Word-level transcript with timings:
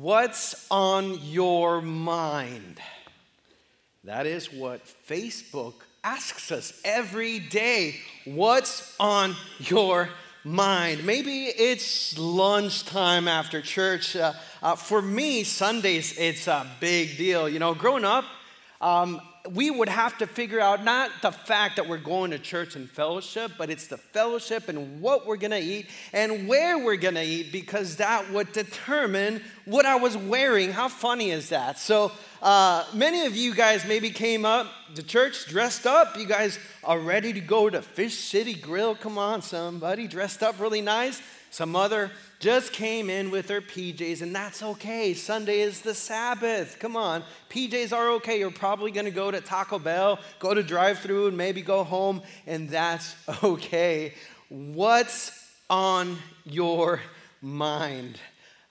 What's 0.00 0.66
on 0.72 1.20
your 1.22 1.80
mind? 1.80 2.80
That 4.02 4.26
is 4.26 4.52
what 4.52 4.80
Facebook 5.08 5.74
asks 6.02 6.50
us 6.50 6.80
every 6.84 7.38
day. 7.38 8.00
What's 8.24 8.96
on 8.98 9.36
your 9.60 10.08
mind? 10.42 11.06
Maybe 11.06 11.44
it's 11.44 12.18
lunchtime 12.18 13.28
after 13.28 13.62
church. 13.62 14.16
Uh, 14.16 14.32
uh, 14.64 14.74
for 14.74 15.00
me, 15.00 15.44
Sundays, 15.44 16.18
it's 16.18 16.48
a 16.48 16.66
big 16.80 17.16
deal. 17.16 17.48
You 17.48 17.60
know, 17.60 17.72
growing 17.72 18.04
up, 18.04 18.24
um, 18.80 19.20
we 19.50 19.70
would 19.70 19.90
have 19.90 20.16
to 20.18 20.26
figure 20.26 20.58
out 20.58 20.84
not 20.84 21.10
the 21.20 21.30
fact 21.30 21.76
that 21.76 21.86
we're 21.86 21.98
going 21.98 22.30
to 22.30 22.38
church 22.38 22.76
and 22.76 22.88
fellowship, 22.88 23.52
but 23.58 23.68
it's 23.68 23.88
the 23.88 23.98
fellowship 23.98 24.68
and 24.68 25.02
what 25.02 25.26
we're 25.26 25.36
gonna 25.36 25.58
eat 25.58 25.86
and 26.14 26.48
where 26.48 26.78
we're 26.78 26.96
gonna 26.96 27.22
eat 27.22 27.52
because 27.52 27.96
that 27.96 28.30
would 28.32 28.50
determine 28.52 29.42
what 29.66 29.84
I 29.84 29.96
was 29.96 30.16
wearing. 30.16 30.72
How 30.72 30.88
funny 30.88 31.30
is 31.30 31.50
that? 31.50 31.78
So, 31.78 32.10
uh, 32.40 32.84
many 32.94 33.26
of 33.26 33.36
you 33.36 33.54
guys 33.54 33.84
maybe 33.86 34.10
came 34.10 34.46
up 34.46 34.66
to 34.94 35.02
church 35.02 35.46
dressed 35.46 35.86
up. 35.86 36.16
You 36.16 36.26
guys 36.26 36.58
are 36.82 36.98
ready 36.98 37.32
to 37.34 37.40
go 37.40 37.68
to 37.68 37.82
Fish 37.82 38.18
City 38.18 38.54
Grill. 38.54 38.94
Come 38.94 39.18
on, 39.18 39.42
somebody 39.42 40.06
dressed 40.08 40.42
up 40.42 40.58
really 40.58 40.80
nice. 40.80 41.20
Some 41.54 41.76
other 41.76 42.10
just 42.40 42.72
came 42.72 43.08
in 43.08 43.30
with 43.30 43.46
their 43.46 43.60
PJs, 43.60 44.22
and 44.22 44.34
that's 44.34 44.60
okay. 44.60 45.14
Sunday 45.14 45.60
is 45.60 45.82
the 45.82 45.94
Sabbath. 45.94 46.80
Come 46.80 46.96
on. 46.96 47.22
PJs 47.48 47.92
are 47.92 48.10
okay. 48.14 48.40
You're 48.40 48.50
probably 48.50 48.90
going 48.90 49.04
to 49.04 49.12
go 49.12 49.30
to 49.30 49.40
Taco 49.40 49.78
Bell, 49.78 50.18
go 50.40 50.52
to 50.52 50.64
drive 50.64 50.98
through, 50.98 51.28
and 51.28 51.36
maybe 51.36 51.62
go 51.62 51.84
home, 51.84 52.22
and 52.48 52.68
that's 52.68 53.14
okay. 53.44 54.14
What's 54.48 55.48
on 55.70 56.18
your 56.44 57.00
mind? 57.40 58.18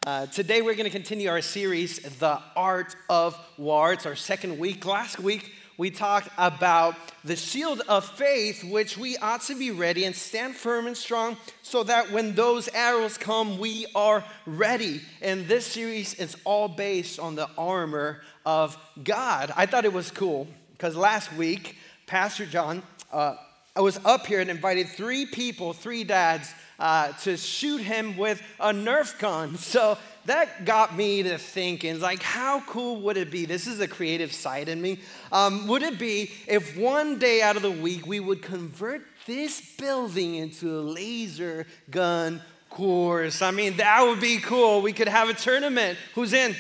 Uh, 0.06 0.26
today, 0.26 0.62
we're 0.62 0.76
going 0.76 0.84
to 0.84 0.90
continue 0.90 1.30
our 1.30 1.40
series, 1.40 2.00
The 2.20 2.42
Art 2.54 2.98
of 3.10 3.40
War. 3.58 3.94
It's 3.94 4.06
our 4.06 4.18
second 4.18 4.60
week. 4.60 4.86
Last 4.86 5.22
week, 5.22 5.54
we 5.78 5.90
talked 5.90 6.30
about 6.38 6.96
the 7.24 7.36
shield 7.36 7.82
of 7.88 8.06
faith, 8.06 8.64
which 8.64 8.98
we 8.98 9.18
ought 9.18 9.42
to 9.44 9.56
be 9.56 9.72
ready 9.72 10.06
and 10.06 10.16
stand 10.16 10.56
firm 10.56 10.88
and 10.88 10.96
strong 10.96 11.38
so 11.62 11.84
that 11.84 12.12
when 12.12 12.36
those 12.36 12.68
arrows 12.70 13.18
come, 13.18 13.58
we 13.58 13.86
are 13.96 14.24
ready. 14.46 15.02
And 15.22 15.48
this 15.48 15.66
series 15.66 16.14
is 16.16 16.38
all 16.44 16.68
based 16.68 17.20
on 17.20 17.36
the 17.36 17.50
armor 17.58 18.22
of 18.46 18.78
God. 19.04 19.52
I 19.56 19.66
thought 19.66 19.86
it 19.86 19.94
was 19.94 20.12
cool 20.12 20.48
because 20.74 20.96
last 20.96 21.34
week, 21.34 21.78
Pastor 22.06 22.46
John, 22.46 22.84
uh, 23.12 23.36
I 23.76 23.82
was 23.82 24.00
up 24.06 24.28
here 24.28 24.40
and 24.40 24.52
invited 24.52 24.88
three 24.88 25.26
people, 25.26 25.74
three 25.74 26.04
dads, 26.04 26.54
uh, 26.78 27.12
to 27.24 27.38
shoot 27.38 27.82
him 27.82 28.18
with 28.18 28.40
a 28.60 28.72
Nerf 28.72 29.18
gun. 29.20 29.58
So 29.64 29.98
that 30.26 30.66
got 30.66 30.96
me 30.96 31.24
to 31.24 31.40
thinking, 31.40 32.00
like, 32.00 32.22
how 32.22 32.62
cool 32.68 33.02
would 33.02 33.18
it 33.18 33.32
be? 33.32 33.46
This 33.46 33.66
is 33.66 33.80
a 33.80 33.88
creative 33.88 34.32
side 34.32 34.70
in 34.70 34.80
me. 34.80 35.00
Um, 35.32 35.68
would 35.68 35.82
it 35.82 35.98
be 35.98 36.32
if 36.48 36.78
one 36.78 37.18
day 37.18 37.42
out 37.42 37.56
of 37.56 37.64
the 37.64 37.72
week 37.72 38.06
we 38.06 38.20
would 38.20 38.44
convert 38.44 39.02
this 39.26 39.76
building 39.76 40.36
into 40.36 40.70
a 40.78 40.82
laser 40.82 41.66
gun 41.90 42.44
course? 42.70 43.42
I 43.42 43.50
mean, 43.50 43.78
that 43.78 44.04
would 44.04 44.22
be 44.22 44.38
cool. 44.38 44.82
We 44.84 44.94
could 44.94 45.08
have 45.10 45.30
a 45.30 45.34
tournament. 45.34 45.98
Who's 46.14 46.34
in? 46.34 46.56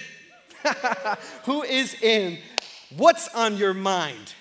Who 1.45 1.61
is 1.61 1.94
in? 2.02 2.39
What's 2.98 3.27
on 3.36 3.58
your 3.58 3.75
mind? 3.75 4.33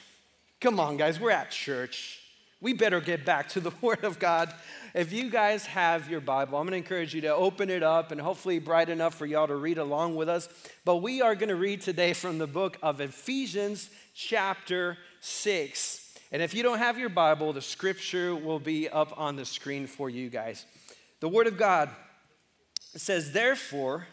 Come 0.61 0.81
on, 0.81 0.97
guys, 0.97 1.21
we're 1.21 1.33
at 1.33 1.51
church. 1.51 2.22
We 2.63 2.73
better 2.73 3.03
get 3.03 3.27
back 3.27 3.51
to 3.51 3.61
the 3.61 3.73
Word 3.83 4.05
of 4.05 4.19
God 4.19 4.55
if 4.95 5.11
you 5.11 5.31
guys 5.31 5.65
have 5.67 6.11
your 6.11 6.21
Bible, 6.21 6.59
I'm 6.59 6.65
going 6.67 6.73
to 6.73 6.77
encourage 6.77 7.15
you 7.15 7.23
to 7.23 7.35
open 7.35 7.71
it 7.71 7.83
up 7.83 8.13
and 8.13 8.21
hopefully 8.21 8.59
bright 8.59 8.91
enough 8.91 9.15
for 9.15 9.25
y'all 9.25 9.47
to 9.47 9.57
read 9.57 9.79
along 9.79 10.17
with 10.17 10.29
us. 10.29 10.51
But 10.85 10.97
we 10.97 11.23
are 11.23 11.35
going 11.35 11.49
to 11.49 11.57
read 11.57 11.81
today 11.81 12.13
from 12.13 12.37
the 12.37 12.47
book 12.47 12.77
of 12.83 13.01
Ephesians, 13.01 13.89
chapter 14.15 14.99
6. 15.21 16.19
And 16.31 16.43
if 16.43 16.53
you 16.53 16.63
don't 16.63 16.77
have 16.77 16.99
your 16.99 17.09
Bible, 17.09 17.55
the 17.55 17.63
scripture 17.63 18.35
will 18.35 18.59
be 18.59 18.87
up 18.87 19.19
on 19.19 19.37
the 19.37 19.47
screen 19.47 19.87
for 19.87 20.11
you 20.11 20.29
guys. 20.29 20.67
The 21.21 21.29
Word 21.29 21.47
of 21.47 21.57
God 21.57 21.89
says, 22.95 23.33
Therefore, 23.33 24.09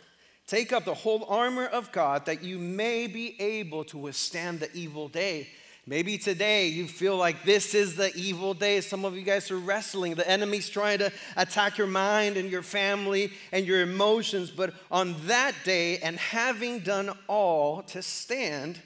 take 0.47 0.71
up 0.71 0.85
the 0.85 0.93
whole 0.93 1.25
armor 1.25 1.65
of 1.65 1.91
God 1.91 2.25
that 2.27 2.41
you 2.41 2.57
may 2.57 3.07
be 3.07 3.35
able 3.41 3.83
to 3.85 3.97
withstand 3.97 4.61
the 4.61 4.73
evil 4.73 5.09
day. 5.09 5.49
Maybe 5.85 6.17
today 6.17 6.67
you 6.67 6.87
feel 6.87 7.17
like 7.17 7.43
this 7.43 7.73
is 7.73 7.95
the 7.95 8.13
evil 8.15 8.53
day. 8.53 8.81
Some 8.81 9.05
of 9.05 9.15
you 9.15 9.23
guys 9.23 9.49
are 9.49 9.57
wrestling. 9.57 10.15
The 10.15 10.29
enemy's 10.29 10.69
trying 10.69 10.99
to 10.99 11.11
attack 11.35 11.77
your 11.77 11.87
mind 11.87 12.37
and 12.37 12.51
your 12.51 12.61
family 12.61 13.31
and 13.51 13.65
your 13.65 13.81
emotions. 13.81 14.51
But 14.51 14.73
on 14.91 15.15
that 15.25 15.55
day, 15.63 15.97
and 15.99 16.17
having 16.17 16.79
done 16.79 17.17
all 17.27 17.81
to 17.83 18.01
stand, 18.03 18.79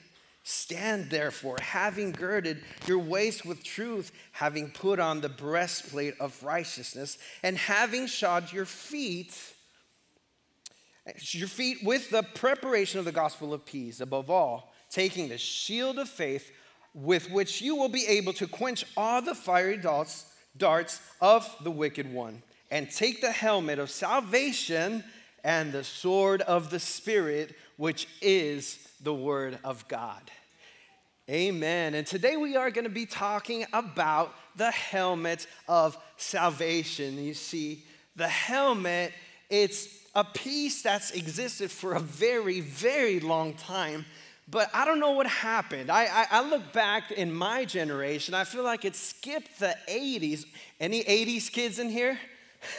stand 0.44 1.10
therefore, 1.10 1.58
having 1.60 2.12
girded 2.12 2.62
your 2.86 3.00
waist 3.00 3.44
with 3.44 3.62
truth, 3.62 4.12
having 4.32 4.70
put 4.70 4.98
on 4.98 5.20
the 5.20 5.28
breastplate 5.28 6.14
of 6.20 6.42
righteousness, 6.42 7.18
and 7.42 7.58
having 7.58 8.06
shod 8.06 8.52
your 8.52 8.66
feet. 8.66 9.36
Your 11.32 11.48
feet 11.48 11.78
with 11.82 12.08
the 12.08 12.22
preparation 12.22 12.98
of 12.98 13.04
the 13.04 13.12
gospel 13.12 13.52
of 13.52 13.66
peace, 13.66 14.00
above 14.00 14.30
all, 14.30 14.72
taking 14.88 15.28
the 15.28 15.36
shield 15.36 15.98
of 15.98 16.08
faith 16.08 16.50
with 16.94 17.28
which 17.30 17.60
you 17.60 17.74
will 17.74 17.88
be 17.88 18.06
able 18.06 18.32
to 18.34 18.46
quench 18.46 18.84
all 18.96 19.20
the 19.20 19.34
fiery 19.34 19.76
darts, 19.76 20.26
darts 20.56 21.00
of 21.20 21.48
the 21.62 21.70
wicked 21.70 22.12
one, 22.12 22.42
and 22.70 22.90
take 22.90 23.20
the 23.20 23.32
helmet 23.32 23.78
of 23.78 23.90
salvation 23.90 25.02
and 25.42 25.72
the 25.72 25.84
sword 25.84 26.40
of 26.42 26.70
the 26.70 26.80
Spirit, 26.80 27.54
which 27.76 28.08
is 28.22 28.78
the 29.02 29.12
Word 29.12 29.58
of 29.64 29.86
God. 29.88 30.22
Amen. 31.28 31.94
And 31.94 32.06
today 32.06 32.36
we 32.36 32.56
are 32.56 32.70
going 32.70 32.84
to 32.84 32.90
be 32.90 33.06
talking 33.06 33.64
about 33.72 34.34
the 34.56 34.70
helmet 34.70 35.46
of 35.66 35.98
salvation. 36.16 37.22
You 37.22 37.34
see, 37.34 37.82
the 38.14 38.28
helmet, 38.28 39.12
it's 39.50 39.88
a 40.14 40.24
piece 40.24 40.82
that's 40.82 41.10
existed 41.10 41.70
for 41.70 41.94
a 41.94 42.00
very, 42.00 42.60
very 42.60 43.20
long 43.20 43.54
time 43.54 44.04
but 44.48 44.70
I 44.74 44.84
don't 44.84 45.00
know 45.00 45.12
what 45.12 45.26
happened. 45.26 45.90
I, 45.90 46.04
I, 46.04 46.26
I, 46.30 46.48
look 46.48 46.72
back 46.72 47.10
in 47.10 47.32
my 47.32 47.64
generation, 47.64 48.34
I 48.34 48.44
feel 48.44 48.62
like 48.62 48.84
it 48.84 48.94
skipped 48.94 49.58
the 49.58 49.74
80s. 49.88 50.44
Any 50.80 51.02
80s 51.04 51.50
kids 51.50 51.78
in 51.78 51.88
here? 51.88 52.18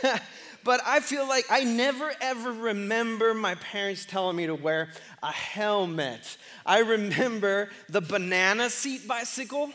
but 0.64 0.82
I 0.86 1.00
feel 1.00 1.28
like 1.28 1.46
I 1.50 1.64
never 1.64 2.12
ever 2.22 2.52
remember 2.52 3.34
my 3.34 3.56
parents 3.56 4.06
telling 4.06 4.36
me 4.36 4.48
to 4.48 4.56
wear 4.56 4.90
a 5.24 5.32
helmet. 5.32 6.38
I 6.66 6.80
remember 6.80 7.70
the 7.90 8.02
banana 8.02 8.70
seat 8.70 9.08
bicycle, 9.08 9.72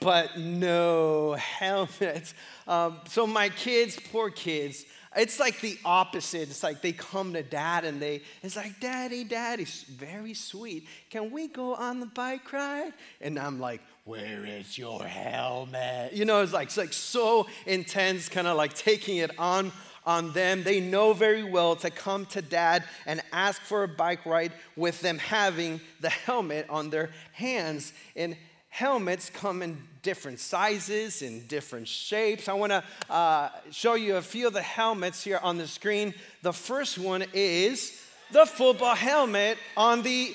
but 0.00 0.38
no 0.38 1.32
helmet. 1.38 2.34
Um, 2.66 2.98
so 3.08 3.26
my 3.26 3.48
kids, 3.48 3.98
poor 4.12 4.30
kids, 4.30 4.84
it's 5.16 5.40
like 5.40 5.60
the 5.60 5.76
opposite. 5.84 6.42
It's 6.50 6.62
like 6.62 6.82
they 6.82 6.92
come 6.92 7.32
to 7.32 7.42
dad 7.42 7.84
and 7.84 8.00
they, 8.00 8.22
it's 8.42 8.56
like, 8.56 8.78
Daddy, 8.80 9.24
Daddy, 9.24 9.64
very 9.64 10.34
sweet. 10.34 10.86
Can 11.10 11.30
we 11.30 11.48
go 11.48 11.74
on 11.74 12.00
the 12.00 12.06
bike 12.06 12.52
ride? 12.52 12.92
And 13.20 13.38
I'm 13.38 13.58
like, 13.58 13.80
where 14.04 14.44
is 14.46 14.78
your 14.78 15.02
helmet? 15.02 16.12
You 16.12 16.24
know, 16.24 16.42
it's 16.42 16.52
like, 16.52 16.68
it's 16.68 16.76
like 16.76 16.92
so 16.92 17.48
intense, 17.66 18.28
kind 18.28 18.46
of 18.46 18.56
like 18.56 18.74
taking 18.74 19.18
it 19.18 19.36
on 19.38 19.72
on 20.06 20.32
them. 20.32 20.62
They 20.62 20.80
know 20.80 21.12
very 21.12 21.42
well 21.42 21.76
to 21.76 21.90
come 21.90 22.26
to 22.26 22.42
dad 22.42 22.84
and 23.06 23.20
ask 23.32 23.60
for 23.60 23.84
a 23.84 23.88
bike 23.88 24.24
ride 24.24 24.52
with 24.76 25.00
them 25.02 25.18
having 25.18 25.80
the 26.00 26.08
helmet 26.08 26.66
on 26.70 26.90
their 26.90 27.10
hands. 27.32 27.92
And 28.16 28.36
helmets 28.70 29.28
come 29.30 29.62
in 29.62 29.76
different 30.02 30.40
sizes 30.40 31.22
and 31.22 31.46
different 31.48 31.86
shapes. 31.86 32.48
I 32.48 32.54
want 32.54 32.72
to 32.72 32.82
uh, 33.12 33.50
show 33.70 33.94
you 33.94 34.16
a 34.16 34.22
few 34.22 34.46
of 34.46 34.54
the 34.54 34.62
helmets 34.62 35.22
here 35.22 35.40
on 35.42 35.58
the 35.58 35.68
screen. 35.68 36.14
The 36.42 36.52
first 36.52 36.96
one 36.96 37.24
is 37.34 38.00
the 38.32 38.46
football 38.46 38.94
helmet 38.94 39.58
on 39.76 40.02
the 40.02 40.34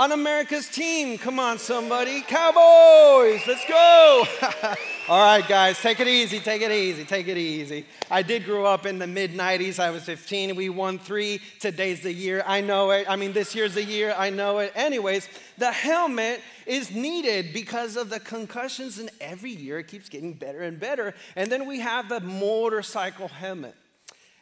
on 0.00 0.12
America's 0.12 0.68
team. 0.68 1.18
Come 1.18 1.40
on, 1.40 1.58
somebody. 1.58 2.20
Cowboys, 2.20 3.42
let's 3.48 3.66
go. 3.66 4.24
All 5.08 5.20
right, 5.20 5.46
guys, 5.48 5.80
take 5.80 5.98
it 5.98 6.06
easy, 6.06 6.38
take 6.38 6.62
it 6.62 6.70
easy, 6.70 7.04
take 7.04 7.26
it 7.26 7.36
easy. 7.36 7.84
I 8.08 8.22
did 8.22 8.44
grow 8.44 8.64
up 8.64 8.86
in 8.86 9.00
the 9.00 9.08
mid 9.08 9.32
90s. 9.32 9.80
I 9.80 9.90
was 9.90 10.04
15. 10.04 10.54
We 10.54 10.68
won 10.68 11.00
three. 11.00 11.40
Today's 11.58 12.02
the 12.02 12.12
year. 12.12 12.44
I 12.46 12.60
know 12.60 12.90
it. 12.92 13.06
I 13.08 13.16
mean, 13.16 13.32
this 13.32 13.54
year's 13.54 13.74
the 13.74 13.84
year. 13.84 14.14
I 14.16 14.30
know 14.30 14.58
it. 14.58 14.72
Anyways, 14.76 15.28
the 15.56 15.72
helmet 15.72 16.42
is 16.64 16.94
needed 16.94 17.52
because 17.52 17.96
of 17.96 18.08
the 18.08 18.20
concussions, 18.20 18.98
and 18.98 19.10
every 19.20 19.50
year 19.50 19.80
it 19.80 19.88
keeps 19.88 20.08
getting 20.08 20.34
better 20.34 20.60
and 20.60 20.78
better. 20.78 21.14
And 21.34 21.50
then 21.50 21.66
we 21.66 21.80
have 21.80 22.08
the 22.08 22.20
motorcycle 22.20 23.28
helmet. 23.28 23.74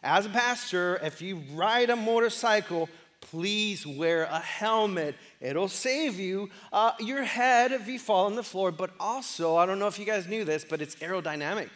As 0.02 0.26
a 0.26 0.30
pastor, 0.30 1.00
if 1.02 1.22
you 1.22 1.42
ride 1.54 1.88
a 1.88 1.96
motorcycle, 1.96 2.88
please 3.30 3.86
wear 3.86 4.24
a 4.24 4.38
helmet. 4.38 5.14
It'll 5.40 5.68
save 5.68 6.18
you 6.18 6.50
uh, 6.72 6.92
your 7.00 7.22
head 7.22 7.72
if 7.72 7.88
you 7.88 7.98
fall 7.98 8.26
on 8.26 8.34
the 8.34 8.42
floor, 8.42 8.70
but 8.72 8.90
also, 9.00 9.56
I 9.56 9.66
don't 9.66 9.78
know 9.78 9.86
if 9.88 9.98
you 9.98 10.04
guys 10.04 10.26
knew 10.26 10.44
this, 10.44 10.64
but 10.64 10.80
it's 10.80 10.96
aerodynamic. 10.96 11.68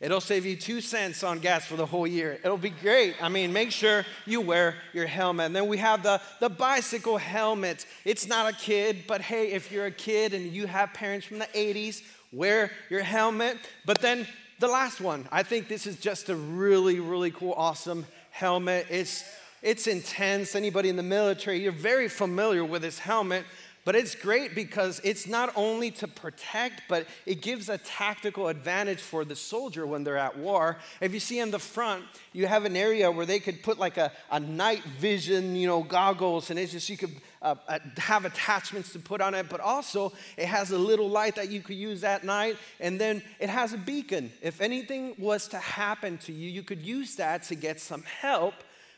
It'll 0.00 0.20
save 0.20 0.44
you 0.44 0.56
two 0.56 0.80
cents 0.80 1.22
on 1.22 1.38
gas 1.38 1.64
for 1.64 1.76
the 1.76 1.86
whole 1.86 2.08
year. 2.08 2.36
It'll 2.44 2.56
be 2.56 2.70
great. 2.70 3.14
I 3.22 3.28
mean, 3.28 3.52
make 3.52 3.70
sure 3.70 4.04
you 4.26 4.40
wear 4.40 4.74
your 4.92 5.06
helmet. 5.06 5.46
And 5.46 5.56
then 5.56 5.68
we 5.68 5.78
have 5.78 6.02
the, 6.02 6.20
the 6.40 6.48
bicycle 6.48 7.18
helmet. 7.18 7.86
It's 8.04 8.26
not 8.26 8.52
a 8.52 8.56
kid, 8.56 9.04
but 9.06 9.20
hey, 9.20 9.52
if 9.52 9.70
you're 9.70 9.86
a 9.86 9.92
kid 9.92 10.34
and 10.34 10.52
you 10.52 10.66
have 10.66 10.92
parents 10.92 11.24
from 11.24 11.38
the 11.38 11.46
80s, 11.54 12.02
wear 12.32 12.72
your 12.90 13.02
helmet. 13.02 13.58
But 13.86 14.00
then 14.00 14.26
the 14.58 14.66
last 14.66 15.00
one, 15.00 15.28
I 15.30 15.44
think 15.44 15.68
this 15.68 15.86
is 15.86 16.00
just 16.00 16.28
a 16.28 16.34
really, 16.34 16.98
really 16.98 17.30
cool, 17.30 17.54
awesome 17.56 18.04
helmet. 18.32 18.86
It's, 18.90 19.24
it's 19.62 19.86
intense. 19.86 20.54
Anybody 20.54 20.88
in 20.88 20.96
the 20.96 21.02
military, 21.02 21.62
you're 21.62 21.72
very 21.72 22.08
familiar 22.08 22.64
with 22.64 22.82
this 22.82 22.98
helmet. 22.98 23.44
But 23.84 23.96
it's 23.96 24.14
great 24.14 24.54
because 24.54 25.00
it's 25.02 25.26
not 25.26 25.52
only 25.56 25.90
to 25.92 26.06
protect, 26.06 26.82
but 26.88 27.06
it 27.26 27.42
gives 27.42 27.68
a 27.68 27.78
tactical 27.78 28.46
advantage 28.46 29.00
for 29.00 29.24
the 29.24 29.34
soldier 29.34 29.84
when 29.88 30.04
they're 30.04 30.16
at 30.16 30.38
war. 30.38 30.78
If 31.00 31.12
you 31.12 31.18
see 31.18 31.40
in 31.40 31.50
the 31.50 31.58
front, 31.58 32.04
you 32.32 32.46
have 32.46 32.64
an 32.64 32.76
area 32.76 33.10
where 33.10 33.26
they 33.26 33.40
could 33.40 33.60
put 33.60 33.80
like 33.80 33.96
a, 33.96 34.12
a 34.30 34.38
night 34.38 34.84
vision, 34.84 35.56
you 35.56 35.66
know, 35.66 35.82
goggles, 35.82 36.50
and 36.50 36.60
it's 36.60 36.70
just 36.70 36.88
you 36.90 36.96
could 36.96 37.16
uh, 37.40 37.56
uh, 37.66 37.80
have 37.96 38.24
attachments 38.24 38.92
to 38.92 39.00
put 39.00 39.20
on 39.20 39.34
it, 39.34 39.48
but 39.48 39.58
also 39.58 40.12
it 40.36 40.46
has 40.46 40.70
a 40.70 40.78
little 40.78 41.08
light 41.08 41.34
that 41.34 41.50
you 41.50 41.60
could 41.60 41.74
use 41.74 42.04
at 42.04 42.22
night, 42.22 42.56
and 42.78 43.00
then 43.00 43.20
it 43.40 43.50
has 43.50 43.72
a 43.72 43.78
beacon. 43.78 44.30
If 44.42 44.60
anything 44.60 45.16
was 45.18 45.48
to 45.48 45.58
happen 45.58 46.18
to 46.18 46.32
you, 46.32 46.48
you 46.48 46.62
could 46.62 46.82
use 46.82 47.16
that 47.16 47.42
to 47.44 47.56
get 47.56 47.80
some 47.80 48.04
help 48.04 48.54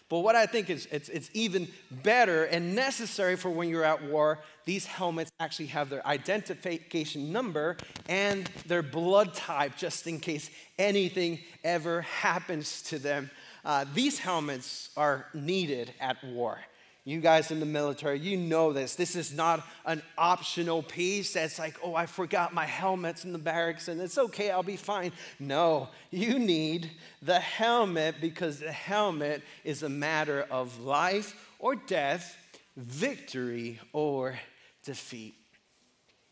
but 0.09 0.21
what 0.21 0.37
I 0.37 0.47
think 0.47 0.69
is 0.69 0.87
it's, 0.91 1.09
it's 1.09 1.31
even 1.33 1.69
better 1.91 2.45
and 2.45 2.75
necessary 2.75 3.37
for 3.37 3.51
when 3.51 3.69
you're 3.69 3.85
at 3.85 4.03
war, 4.05 4.41
these 4.65 4.87
helmets 4.87 5.31
actually 5.41 5.67
have 5.67 5.89
their 5.89 6.07
identification 6.07 7.33
number 7.33 7.77
and 8.09 8.49
their 8.67 8.83
blood 8.83 9.35
type 9.35 9.77
just 9.77 10.07
in 10.07 10.21
case 10.21 10.51
anything 10.79 11.39
ever 11.63 12.03
happens 12.03 12.83
to 12.83 12.99
them. 12.99 13.31
Uh, 13.65 13.87
these 13.95 14.19
helmets 14.19 14.91
are 14.97 15.27
needed 15.33 15.93
at 16.01 16.23
war. 16.23 16.59
You 17.07 17.21
guys 17.21 17.51
in 17.51 17.61
the 17.61 17.67
military, 17.67 18.19
you 18.19 18.39
know 18.39 18.73
this. 18.73 18.95
This 18.95 19.15
is 19.15 19.31
not 19.35 19.67
an 19.85 20.01
optional 20.17 20.83
piece 20.83 21.35
that's 21.35 21.59
like, 21.59 21.77
oh, 21.83 21.95
I 21.95 22.07
forgot 22.07 22.55
my 22.55 22.65
helmets 22.65 23.27
in 23.27 23.33
the 23.33 23.39
barracks 23.39 23.89
and 23.89 24.01
it's 24.01 24.17
okay, 24.17 24.51
I'll 24.51 24.63
be 24.63 24.77
fine. 24.77 25.13
No, 25.39 25.91
you 26.11 26.39
need 26.39 26.91
the 27.21 27.39
helmet 27.39 28.17
because 28.23 28.61
the 28.61 28.73
helmet 28.73 29.43
is 29.65 29.83
a 29.83 29.89
matter 29.91 30.47
of 30.51 30.81
life 30.81 31.35
or 31.59 31.75
death, 31.75 32.39
victory 32.75 33.81
or 33.93 34.39
defeat. 34.83 35.35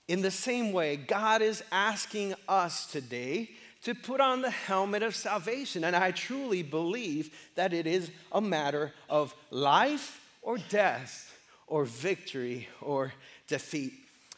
In 0.08 0.22
the 0.22 0.30
same 0.30 0.72
way, 0.72 0.96
God 0.96 1.42
is 1.42 1.62
asking 1.70 2.34
us 2.48 2.86
today 2.86 3.50
to 3.82 3.94
put 3.94 4.22
on 4.22 4.40
the 4.40 4.50
helmet 4.50 5.02
of 5.02 5.14
salvation. 5.14 5.84
And 5.84 5.94
I 5.94 6.12
truly 6.12 6.62
believe 6.62 7.34
that 7.56 7.74
it 7.74 7.86
is 7.86 8.10
a 8.30 8.40
matter 8.40 8.94
of 9.10 9.34
life 9.50 10.20
or 10.42 10.58
death 10.68 11.38
or 11.66 11.84
victory 11.84 12.68
or 12.80 13.12
defeat. 13.46 13.94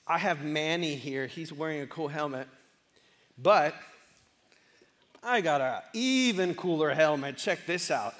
I 0.06 0.18
have 0.18 0.44
Manny 0.44 0.94
here. 0.94 1.26
He's 1.26 1.52
wearing 1.52 1.80
a 1.80 1.86
cool 1.86 2.08
helmet. 2.08 2.46
But 3.36 3.74
I 5.26 5.40
got 5.40 5.62
an 5.62 5.80
even 5.94 6.54
cooler 6.54 6.92
helmet. 6.92 7.38
Check 7.38 7.66
this 7.66 7.90
out. 7.90 8.14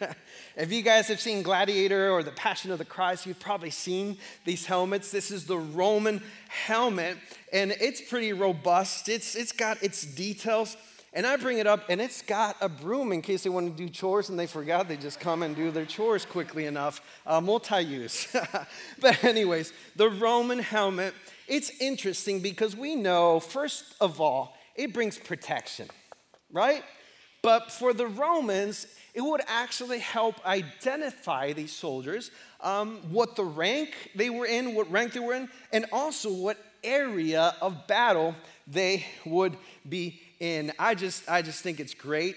if 0.56 0.72
you 0.72 0.82
guys 0.82 1.06
have 1.06 1.20
seen 1.20 1.42
Gladiator 1.42 2.10
or 2.10 2.24
The 2.24 2.32
Passion 2.32 2.72
of 2.72 2.78
the 2.78 2.84
Christ, 2.84 3.26
you've 3.26 3.38
probably 3.38 3.70
seen 3.70 4.18
these 4.44 4.66
helmets. 4.66 5.12
This 5.12 5.30
is 5.30 5.46
the 5.46 5.56
Roman 5.56 6.20
helmet, 6.48 7.16
and 7.52 7.70
it's 7.70 8.00
pretty 8.00 8.32
robust. 8.32 9.08
It's, 9.08 9.36
it's 9.36 9.52
got 9.52 9.80
its 9.84 10.02
details. 10.02 10.76
And 11.18 11.26
I 11.26 11.34
bring 11.34 11.58
it 11.58 11.66
up, 11.66 11.86
and 11.88 12.00
it's 12.00 12.22
got 12.22 12.56
a 12.60 12.68
broom 12.68 13.10
in 13.10 13.22
case 13.22 13.42
they 13.42 13.50
want 13.50 13.76
to 13.76 13.82
do 13.86 13.88
chores 13.88 14.28
and 14.28 14.38
they 14.38 14.46
forgot. 14.46 14.86
They 14.86 14.96
just 14.96 15.18
come 15.18 15.42
and 15.42 15.56
do 15.56 15.72
their 15.72 15.84
chores 15.84 16.24
quickly 16.24 16.66
enough. 16.66 17.00
Uh, 17.26 17.40
Multi 17.40 17.80
use. 17.80 18.28
but, 19.00 19.24
anyways, 19.24 19.72
the 19.96 20.10
Roman 20.10 20.60
helmet, 20.60 21.14
it's 21.48 21.72
interesting 21.80 22.38
because 22.38 22.76
we 22.76 22.94
know, 22.94 23.40
first 23.40 23.96
of 24.00 24.20
all, 24.20 24.56
it 24.76 24.94
brings 24.94 25.18
protection, 25.18 25.88
right? 26.52 26.84
But 27.42 27.72
for 27.72 27.92
the 27.92 28.06
Romans, 28.06 28.86
it 29.12 29.20
would 29.20 29.42
actually 29.48 29.98
help 29.98 30.36
identify 30.46 31.52
these 31.52 31.72
soldiers, 31.72 32.30
um, 32.60 32.98
what 33.10 33.34
the 33.34 33.42
rank 33.42 34.12
they 34.14 34.30
were 34.30 34.46
in, 34.46 34.72
what 34.72 34.88
rank 34.88 35.14
they 35.14 35.20
were 35.20 35.34
in, 35.34 35.48
and 35.72 35.84
also 35.90 36.32
what 36.32 36.58
area 36.82 37.54
of 37.60 37.86
battle 37.86 38.34
they 38.66 39.04
would 39.24 39.56
be 39.88 40.20
in. 40.40 40.72
I 40.78 40.94
just, 40.94 41.28
I 41.28 41.42
just 41.42 41.62
think 41.62 41.80
it's 41.80 41.94
great. 41.94 42.36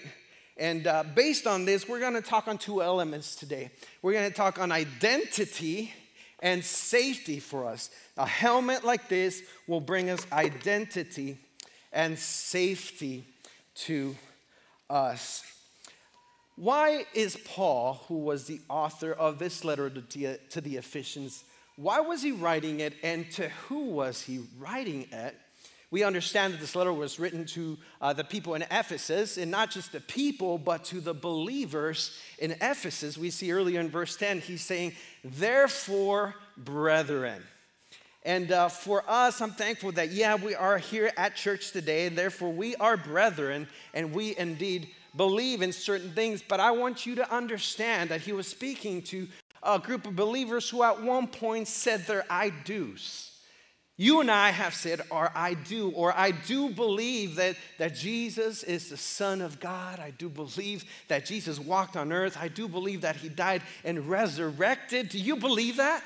And 0.56 0.86
uh, 0.86 1.04
based 1.14 1.46
on 1.46 1.64
this, 1.64 1.88
we're 1.88 2.00
going 2.00 2.14
to 2.14 2.22
talk 2.22 2.48
on 2.48 2.58
two 2.58 2.82
elements 2.82 3.34
today. 3.34 3.70
We're 4.02 4.12
going 4.12 4.30
to 4.30 4.36
talk 4.36 4.58
on 4.58 4.70
identity 4.70 5.92
and 6.40 6.64
safety 6.64 7.40
for 7.40 7.66
us. 7.66 7.90
A 8.16 8.26
helmet 8.26 8.84
like 8.84 9.08
this 9.08 9.42
will 9.66 9.80
bring 9.80 10.10
us 10.10 10.26
identity 10.32 11.38
and 11.92 12.18
safety 12.18 13.24
to 13.74 14.16
us. 14.90 15.44
Why 16.56 17.06
is 17.14 17.36
Paul, 17.44 18.02
who 18.08 18.18
was 18.18 18.46
the 18.46 18.60
author 18.68 19.12
of 19.12 19.38
this 19.38 19.64
letter 19.64 19.88
to 19.88 20.60
the 20.60 20.76
Ephesians, 20.76 21.44
why 21.76 22.00
was 22.00 22.22
he 22.22 22.32
writing 22.32 22.80
it 22.80 22.94
and 23.02 23.30
to 23.32 23.48
who 23.48 23.86
was 23.90 24.22
he 24.22 24.40
writing 24.58 25.08
it? 25.12 25.36
we 25.92 26.02
understand 26.04 26.54
that 26.54 26.60
this 26.60 26.74
letter 26.74 26.92
was 26.92 27.20
written 27.20 27.44
to 27.44 27.76
uh, 28.00 28.14
the 28.14 28.24
people 28.24 28.54
in 28.54 28.62
Ephesus, 28.62 29.36
and 29.36 29.50
not 29.50 29.70
just 29.70 29.92
the 29.92 30.00
people, 30.00 30.56
but 30.56 30.84
to 30.84 31.02
the 31.02 31.12
believers 31.12 32.18
in 32.38 32.52
Ephesus. 32.62 33.18
We 33.18 33.28
see 33.28 33.52
earlier 33.52 33.78
in 33.78 33.90
verse 33.90 34.16
10, 34.16 34.40
he's 34.40 34.62
saying, 34.62 34.94
Therefore, 35.22 36.34
brethren. 36.56 37.42
And 38.24 38.50
uh, 38.52 38.70
for 38.70 39.04
us, 39.06 39.42
I'm 39.42 39.50
thankful 39.50 39.92
that, 39.92 40.12
yeah, 40.12 40.36
we 40.36 40.54
are 40.54 40.78
here 40.78 41.12
at 41.18 41.36
church 41.36 41.72
today, 41.72 42.06
and 42.06 42.16
therefore 42.16 42.50
we 42.50 42.74
are 42.76 42.96
brethren, 42.96 43.68
and 43.92 44.14
we 44.14 44.34
indeed 44.38 44.88
believe 45.14 45.60
in 45.60 45.72
certain 45.72 46.12
things. 46.12 46.42
But 46.46 46.58
I 46.58 46.70
want 46.70 47.04
you 47.04 47.16
to 47.16 47.30
understand 47.30 48.08
that 48.08 48.22
he 48.22 48.32
was 48.32 48.46
speaking 48.46 49.02
to 49.02 49.28
a 49.62 49.78
group 49.78 50.06
of 50.06 50.16
believers 50.16 50.68
who 50.68 50.82
at 50.82 51.02
one 51.02 51.26
point 51.26 51.68
said 51.68 52.06
their 52.06 52.24
I 52.28 52.50
do's. 52.50 53.28
You 53.98 54.20
and 54.20 54.30
I 54.30 54.50
have 54.50 54.74
said, 54.74 55.02
or 55.10 55.30
I 55.34 55.54
do, 55.54 55.90
or 55.90 56.12
I 56.16 56.30
do 56.30 56.70
believe 56.70 57.36
that, 57.36 57.56
that 57.78 57.94
Jesus 57.94 58.62
is 58.62 58.88
the 58.88 58.96
Son 58.96 59.40
of 59.40 59.60
God. 59.60 60.00
I 60.00 60.10
do 60.10 60.28
believe 60.28 60.84
that 61.08 61.26
Jesus 61.26 61.60
walked 61.60 61.96
on 61.96 62.10
earth. 62.10 62.36
I 62.40 62.48
do 62.48 62.66
believe 62.66 63.02
that 63.02 63.16
he 63.16 63.28
died 63.28 63.62
and 63.84 64.08
resurrected. 64.08 65.10
Do 65.10 65.18
you 65.18 65.36
believe 65.36 65.76
that? 65.76 66.02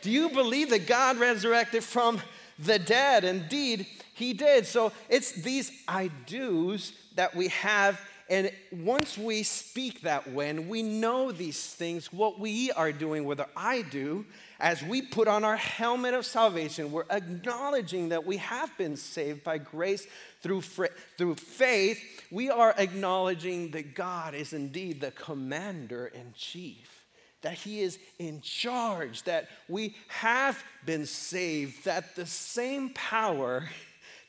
Do 0.00 0.10
you 0.10 0.30
believe 0.30 0.70
that 0.70 0.86
God 0.86 1.18
resurrected 1.18 1.84
from 1.84 2.20
the 2.58 2.78
dead? 2.78 3.22
Indeed, 3.22 3.86
he 4.14 4.32
did. 4.32 4.66
So 4.66 4.92
it's 5.08 5.32
these 5.32 5.70
I 5.86 6.10
do's 6.26 6.94
that 7.14 7.36
we 7.36 7.48
have. 7.48 8.00
And 8.28 8.50
once 8.72 9.16
we 9.16 9.44
speak 9.44 10.00
that 10.00 10.32
way 10.32 10.50
and 10.50 10.68
we 10.68 10.82
know 10.82 11.30
these 11.30 11.64
things, 11.64 12.12
what 12.12 12.40
we 12.40 12.72
are 12.72 12.90
doing, 12.90 13.24
whether 13.24 13.46
I 13.56 13.82
do, 13.82 14.26
as 14.58 14.82
we 14.82 15.00
put 15.00 15.28
on 15.28 15.44
our 15.44 15.56
helmet 15.56 16.12
of 16.12 16.26
salvation, 16.26 16.90
we're 16.90 17.04
acknowledging 17.08 18.08
that 18.08 18.26
we 18.26 18.38
have 18.38 18.76
been 18.76 18.96
saved 18.96 19.44
by 19.44 19.58
grace 19.58 20.08
through, 20.40 20.62
through 20.62 21.36
faith. 21.36 22.02
We 22.32 22.50
are 22.50 22.74
acknowledging 22.76 23.70
that 23.72 23.94
God 23.94 24.34
is 24.34 24.52
indeed 24.52 25.00
the 25.00 25.12
commander 25.12 26.06
in 26.06 26.32
chief, 26.34 27.04
that 27.42 27.54
He 27.54 27.80
is 27.80 27.96
in 28.18 28.40
charge, 28.40 29.22
that 29.22 29.46
we 29.68 29.94
have 30.08 30.64
been 30.84 31.06
saved, 31.06 31.84
that 31.84 32.16
the 32.16 32.26
same 32.26 32.90
power 32.90 33.68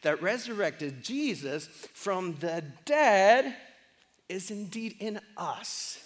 that 0.04 0.22
resurrected 0.22 1.04
Jesus 1.04 1.68
from 1.94 2.36
the 2.36 2.64
dead 2.86 3.56
is 4.30 4.52
indeed 4.52 4.96
in 5.00 5.20
us. 5.36 6.00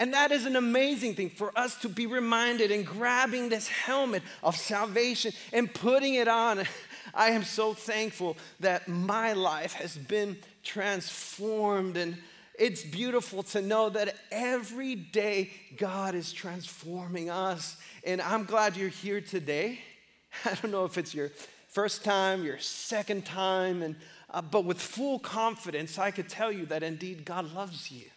And 0.00 0.14
that 0.14 0.32
is 0.32 0.46
an 0.46 0.56
amazing 0.56 1.14
thing 1.14 1.28
for 1.28 1.52
us 1.58 1.74
to 1.82 1.88
be 1.88 2.06
reminded 2.06 2.70
and 2.70 2.86
grabbing 2.86 3.50
this 3.50 3.68
helmet 3.68 4.22
of 4.42 4.56
salvation 4.56 5.32
and 5.52 5.72
putting 5.72 6.14
it 6.14 6.26
on. 6.26 6.64
I 7.14 7.32
am 7.32 7.44
so 7.44 7.74
thankful 7.74 8.38
that 8.60 8.88
my 8.88 9.34
life 9.34 9.74
has 9.74 9.98
been 9.98 10.38
transformed. 10.64 11.98
And 11.98 12.16
it's 12.58 12.82
beautiful 12.82 13.42
to 13.42 13.60
know 13.60 13.90
that 13.90 14.16
every 14.30 14.94
day 14.94 15.50
God 15.76 16.14
is 16.14 16.32
transforming 16.32 17.28
us. 17.28 17.76
And 18.02 18.22
I'm 18.22 18.44
glad 18.44 18.78
you're 18.78 18.88
here 18.88 19.20
today. 19.20 19.80
I 20.46 20.54
don't 20.54 20.70
know 20.70 20.86
if 20.86 20.96
it's 20.96 21.14
your 21.14 21.30
first 21.68 22.04
time, 22.04 22.42
your 22.42 22.58
second 22.58 23.26
time, 23.26 23.82
and, 23.82 23.96
uh, 24.30 24.42
but 24.42 24.64
with 24.64 24.80
full 24.80 25.18
confidence, 25.18 25.98
I 25.98 26.10
could 26.10 26.28
tell 26.28 26.52
you 26.52 26.66
that 26.66 26.82
indeed 26.82 27.24
God 27.24 27.52
loves 27.54 27.90
you. 27.90 28.04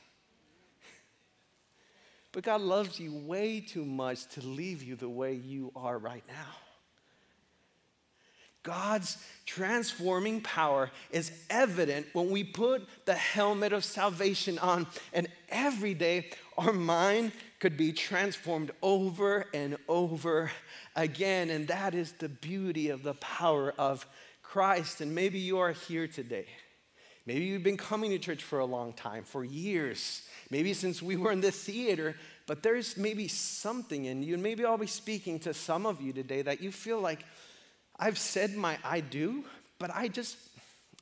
But 2.31 2.43
God 2.43 2.61
loves 2.61 2.99
you 2.99 3.13
way 3.13 3.59
too 3.59 3.85
much 3.85 4.25
to 4.29 4.41
leave 4.41 4.81
you 4.81 4.95
the 4.95 5.07
way 5.09 5.35
you 5.35 5.71
are 5.75 5.99
right 5.99 6.23
now. 6.27 6.55
God's 8.63 9.17
transforming 9.45 10.39
power 10.39 10.89
is 11.11 11.31
evident 11.49 12.07
when 12.13 12.31
we 12.31 12.45
put 12.45 12.87
the 13.05 13.13
helmet 13.13 13.73
of 13.73 13.83
salvation 13.83 14.57
on. 14.57 14.87
And 15.11 15.27
every 15.49 15.93
day, 15.93 16.29
our 16.57 16.71
mind 16.71 17.33
could 17.59 17.75
be 17.75 17.91
transformed 17.91 18.71
over 18.81 19.45
and 19.53 19.77
over 19.89 20.49
again. 20.95 21.49
And 21.49 21.67
that 21.67 21.93
is 21.93 22.13
the 22.13 22.29
beauty 22.29 22.89
of 22.89 23.03
the 23.03 23.15
power 23.15 23.73
of 23.77 24.07
Christ. 24.53 25.01
And 25.01 25.15
maybe 25.15 25.39
you 25.39 25.57
are 25.57 25.71
here 25.71 26.07
today. 26.07 26.45
Maybe 27.25 27.45
you've 27.45 27.63
been 27.63 27.75
coming 27.75 28.11
to 28.11 28.19
church 28.19 28.43
for 28.43 28.59
a 28.59 28.65
long 28.65 28.93
time, 28.93 29.23
for 29.23 29.43
years, 29.43 30.21
maybe 30.51 30.75
since 30.75 31.01
we 31.01 31.15
were 31.15 31.31
in 31.31 31.41
the 31.41 31.49
theater, 31.49 32.15
but 32.45 32.61
there's 32.61 32.95
maybe 32.95 33.27
something 33.27 34.05
in 34.05 34.21
you, 34.21 34.35
and 34.35 34.43
maybe 34.43 34.63
I'll 34.63 34.77
be 34.77 34.85
speaking 34.85 35.39
to 35.39 35.55
some 35.55 35.87
of 35.87 36.01
you 36.01 36.13
today 36.13 36.43
that 36.43 36.61
you 36.61 36.71
feel 36.71 36.99
like 36.99 37.25
I've 37.97 38.19
said 38.19 38.53
my 38.53 38.77
I 38.83 38.99
do, 38.99 39.43
but 39.79 39.89
I 39.91 40.07
just, 40.07 40.37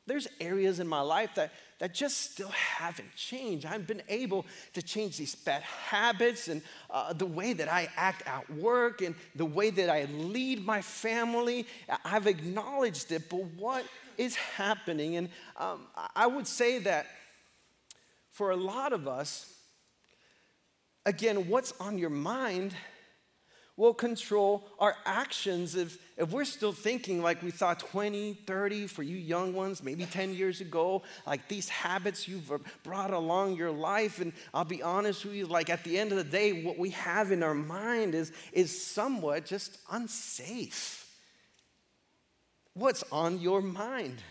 there's 0.05 0.29
areas 0.39 0.79
in 0.79 0.87
my 0.87 1.01
life 1.01 1.31
that, 1.35 1.51
that 1.81 1.95
just 1.95 2.31
still 2.31 2.49
haven't 2.49 3.15
changed. 3.15 3.65
I've 3.65 3.87
been 3.87 4.03
able 4.07 4.45
to 4.73 4.83
change 4.83 5.17
these 5.17 5.33
bad 5.33 5.63
habits 5.63 6.47
and 6.47 6.61
uh, 6.91 7.11
the 7.11 7.25
way 7.25 7.53
that 7.53 7.67
I 7.67 7.89
act 7.97 8.21
at 8.27 8.47
work 8.53 9.01
and 9.01 9.15
the 9.33 9.45
way 9.45 9.71
that 9.71 9.89
I 9.89 10.05
lead 10.05 10.63
my 10.63 10.83
family. 10.83 11.65
I've 12.05 12.27
acknowledged 12.27 13.11
it, 13.11 13.31
but 13.31 13.45
what 13.55 13.83
is 14.19 14.35
happening? 14.35 15.15
And 15.15 15.29
um, 15.57 15.87
I 16.15 16.27
would 16.27 16.45
say 16.45 16.77
that 16.77 17.07
for 18.29 18.51
a 18.51 18.55
lot 18.55 18.93
of 18.93 19.07
us, 19.07 19.51
again, 21.07 21.49
what's 21.49 21.73
on 21.79 21.97
your 21.97 22.11
mind 22.11 22.75
will 23.81 23.93
control 23.95 24.63
our 24.77 24.95
actions 25.07 25.73
if, 25.75 25.97
if 26.15 26.29
we're 26.29 26.45
still 26.45 26.71
thinking 26.71 27.19
like 27.19 27.41
we 27.41 27.49
thought 27.49 27.79
20, 27.79 28.35
30, 28.45 28.85
for 28.85 29.01
you 29.01 29.17
young 29.17 29.55
ones, 29.55 29.81
maybe 29.81 30.05
10 30.05 30.35
years 30.35 30.61
ago, 30.61 31.01
like 31.25 31.47
these 31.47 31.67
habits 31.67 32.27
you've 32.27 32.51
brought 32.83 33.11
along 33.11 33.55
your 33.55 33.71
life. 33.71 34.21
And 34.21 34.33
I'll 34.53 34.65
be 34.65 34.83
honest 34.83 35.25
with 35.25 35.33
you, 35.33 35.47
like 35.47 35.71
at 35.71 35.83
the 35.83 35.97
end 35.97 36.11
of 36.11 36.19
the 36.19 36.23
day, 36.23 36.61
what 36.61 36.77
we 36.77 36.91
have 36.91 37.31
in 37.31 37.41
our 37.41 37.55
mind 37.55 38.13
is, 38.13 38.31
is 38.53 38.85
somewhat 38.85 39.47
just 39.47 39.79
unsafe. 39.89 41.11
What's 42.75 43.03
on 43.11 43.41
your 43.41 43.63
mind? 43.63 44.21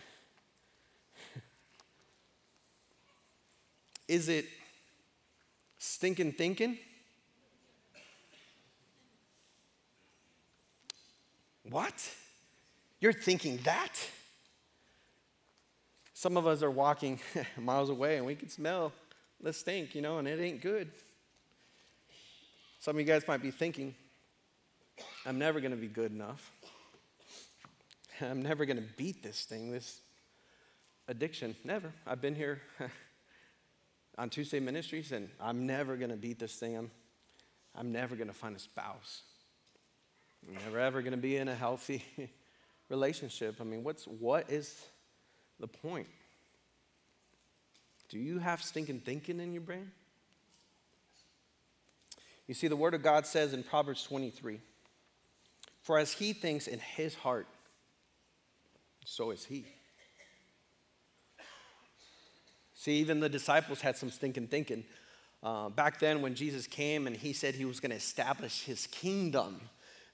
Is 4.06 4.28
it 4.28 4.46
stinking 5.78 6.34
thinking? 6.34 6.78
What? 11.70 11.94
You're 13.00 13.12
thinking 13.12 13.58
that? 13.64 13.92
Some 16.12 16.36
of 16.36 16.46
us 16.46 16.62
are 16.62 16.70
walking 16.70 17.20
miles 17.56 17.88
away 17.88 18.16
and 18.16 18.26
we 18.26 18.34
can 18.34 18.48
smell 18.48 18.92
the 19.40 19.52
stink, 19.52 19.94
you 19.94 20.02
know, 20.02 20.18
and 20.18 20.28
it 20.28 20.40
ain't 20.40 20.60
good. 20.60 20.90
Some 22.80 22.96
of 22.96 23.00
you 23.00 23.06
guys 23.06 23.26
might 23.26 23.40
be 23.40 23.50
thinking, 23.50 23.94
I'm 25.24 25.38
never 25.38 25.60
going 25.60 25.70
to 25.70 25.76
be 25.76 25.86
good 25.86 26.12
enough. 26.12 26.50
I'm 28.20 28.42
never 28.42 28.66
going 28.66 28.76
to 28.76 28.88
beat 28.96 29.22
this 29.22 29.44
thing, 29.44 29.70
this 29.70 30.00
addiction. 31.08 31.56
Never. 31.64 31.92
I've 32.06 32.20
been 32.20 32.34
here 32.34 32.60
on 34.18 34.28
Tuesday 34.28 34.60
Ministries, 34.60 35.12
and 35.12 35.28
I'm 35.40 35.66
never 35.66 35.96
going 35.96 36.10
to 36.10 36.16
beat 36.16 36.38
this 36.38 36.54
thing. 36.56 36.76
I'm, 36.76 36.90
I'm 37.74 37.92
never 37.92 38.16
going 38.16 38.28
to 38.28 38.34
find 38.34 38.56
a 38.56 38.58
spouse. 38.58 39.22
I'm 40.46 40.54
never 40.54 40.78
ever 40.78 41.02
going 41.02 41.12
to 41.12 41.18
be 41.18 41.36
in 41.36 41.48
a 41.48 41.54
healthy 41.54 42.04
relationship. 42.88 43.56
I 43.60 43.64
mean, 43.64 43.84
what's, 43.84 44.04
what 44.04 44.50
is 44.50 44.86
the 45.58 45.68
point? 45.68 46.08
Do 48.08 48.18
you 48.18 48.38
have 48.38 48.62
stinking 48.62 49.00
thinking 49.00 49.40
in 49.40 49.52
your 49.52 49.62
brain? 49.62 49.92
You 52.48 52.54
see, 52.54 52.66
the 52.66 52.76
Word 52.76 52.94
of 52.94 53.02
God 53.02 53.26
says 53.26 53.52
in 53.52 53.62
Proverbs 53.62 54.02
23 54.02 54.58
For 55.82 55.98
as 55.98 56.12
he 56.12 56.32
thinks 56.32 56.66
in 56.66 56.80
his 56.80 57.14
heart, 57.14 57.46
so 59.04 59.30
is 59.30 59.44
he. 59.44 59.66
See, 62.74 62.94
even 62.94 63.20
the 63.20 63.28
disciples 63.28 63.82
had 63.82 63.96
some 63.96 64.10
stinking 64.10 64.48
thinking. 64.48 64.84
Uh, 65.42 65.68
back 65.68 66.00
then, 66.00 66.22
when 66.22 66.34
Jesus 66.34 66.66
came 66.66 67.06
and 67.06 67.16
he 67.16 67.32
said 67.32 67.54
he 67.54 67.64
was 67.64 67.78
going 67.78 67.90
to 67.90 67.96
establish 67.96 68.64
his 68.64 68.86
kingdom, 68.86 69.60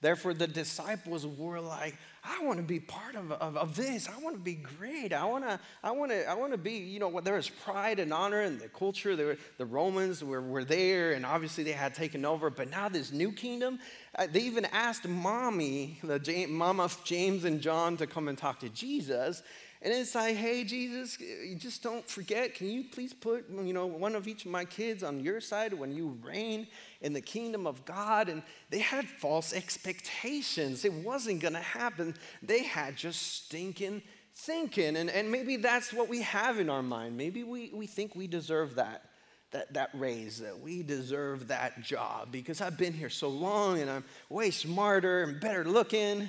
Therefore, 0.00 0.34
the 0.34 0.46
disciples 0.46 1.26
were 1.26 1.60
like, 1.60 1.96
I 2.22 2.44
want 2.44 2.58
to 2.58 2.64
be 2.64 2.80
part 2.80 3.14
of, 3.14 3.32
of, 3.32 3.56
of 3.56 3.76
this. 3.76 4.08
I 4.08 4.18
want 4.22 4.36
to 4.36 4.42
be 4.42 4.54
great. 4.54 5.12
I 5.12 5.24
want 5.24 5.44
to, 5.44 5.60
I 5.82 5.92
want 5.92 6.10
to, 6.10 6.28
I 6.28 6.34
want 6.34 6.52
to 6.52 6.58
be, 6.58 6.72
you 6.72 6.98
know, 6.98 7.20
there 7.20 7.34
was 7.34 7.48
pride 7.48 7.98
and 7.98 8.12
honor 8.12 8.42
in 8.42 8.58
the 8.58 8.68
culture. 8.68 9.16
Were, 9.16 9.36
the 9.58 9.64
Romans 9.64 10.22
were, 10.22 10.42
were 10.42 10.64
there, 10.64 11.12
and 11.12 11.24
obviously 11.24 11.64
they 11.64 11.72
had 11.72 11.94
taken 11.94 12.24
over. 12.24 12.50
But 12.50 12.68
now 12.68 12.88
this 12.88 13.12
new 13.12 13.32
kingdom, 13.32 13.78
uh, 14.16 14.26
they 14.30 14.40
even 14.40 14.64
asked 14.66 15.06
mommy, 15.06 15.98
the 16.02 16.18
James, 16.18 16.50
mom 16.50 16.80
of 16.80 17.02
James 17.04 17.44
and 17.44 17.60
John, 17.60 17.96
to 17.98 18.06
come 18.06 18.28
and 18.28 18.36
talk 18.36 18.60
to 18.60 18.68
Jesus. 18.68 19.42
And 19.86 19.94
it's 19.94 20.16
like, 20.16 20.34
hey, 20.34 20.64
Jesus, 20.64 21.16
just 21.58 21.80
don't 21.80 22.04
forget. 22.10 22.56
Can 22.56 22.66
you 22.66 22.82
please 22.82 23.12
put, 23.12 23.48
you 23.48 23.72
know, 23.72 23.86
one 23.86 24.16
of 24.16 24.26
each 24.26 24.44
of 24.44 24.50
my 24.50 24.64
kids 24.64 25.04
on 25.04 25.20
your 25.20 25.40
side 25.40 25.72
when 25.72 25.92
you 25.92 26.18
reign 26.24 26.66
in 27.02 27.12
the 27.12 27.20
kingdom 27.20 27.68
of 27.68 27.84
God? 27.84 28.28
And 28.28 28.42
they 28.68 28.80
had 28.80 29.08
false 29.08 29.52
expectations. 29.52 30.84
It 30.84 30.92
wasn't 30.92 31.38
going 31.38 31.54
to 31.54 31.60
happen. 31.60 32.16
They 32.42 32.64
had 32.64 32.96
just 32.96 33.44
stinking 33.44 34.02
thinking. 34.34 34.96
And, 34.96 35.08
and 35.08 35.30
maybe 35.30 35.54
that's 35.54 35.92
what 35.92 36.08
we 36.08 36.22
have 36.22 36.58
in 36.58 36.68
our 36.68 36.82
mind. 36.82 37.16
Maybe 37.16 37.44
we, 37.44 37.70
we 37.72 37.86
think 37.86 38.16
we 38.16 38.26
deserve 38.26 38.74
that. 38.74 39.04
That, 39.52 39.72
that 39.74 39.90
raise, 39.94 40.40
that 40.40 40.58
we 40.58 40.82
deserve 40.82 41.46
that 41.48 41.80
job 41.80 42.32
because 42.32 42.60
I've 42.60 42.76
been 42.76 42.92
here 42.92 43.08
so 43.08 43.28
long 43.28 43.80
and 43.80 43.88
I'm 43.88 44.04
way 44.28 44.50
smarter 44.50 45.22
and 45.22 45.40
better 45.40 45.64
looking. 45.64 46.28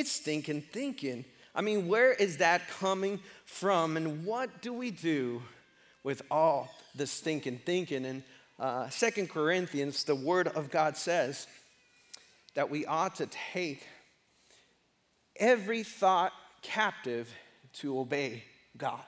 It's 0.00 0.12
stinking 0.12 0.62
thinking. 0.62 1.26
I 1.54 1.60
mean, 1.60 1.86
where 1.86 2.10
is 2.10 2.38
that 2.38 2.66
coming 2.68 3.20
from? 3.44 3.98
And 3.98 4.24
what 4.24 4.62
do 4.62 4.72
we 4.72 4.90
do 4.90 5.42
with 6.02 6.22
all 6.30 6.70
the 6.94 7.06
stinking 7.06 7.60
thinking? 7.66 8.06
And 8.06 8.22
uh, 8.58 8.88
Second 8.88 9.28
Corinthians, 9.28 10.04
the 10.04 10.14
Word 10.14 10.48
of 10.48 10.70
God 10.70 10.96
says 10.96 11.46
that 12.54 12.70
we 12.70 12.86
ought 12.86 13.16
to 13.16 13.26
take 13.52 13.86
every 15.36 15.82
thought 15.82 16.32
captive 16.62 17.30
to 17.74 17.98
obey 17.98 18.44
God. 18.78 19.04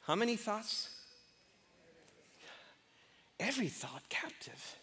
How 0.00 0.16
many 0.16 0.34
thoughts? 0.34 0.88
Every 3.38 3.68
thought 3.68 4.02
captive. 4.08 4.76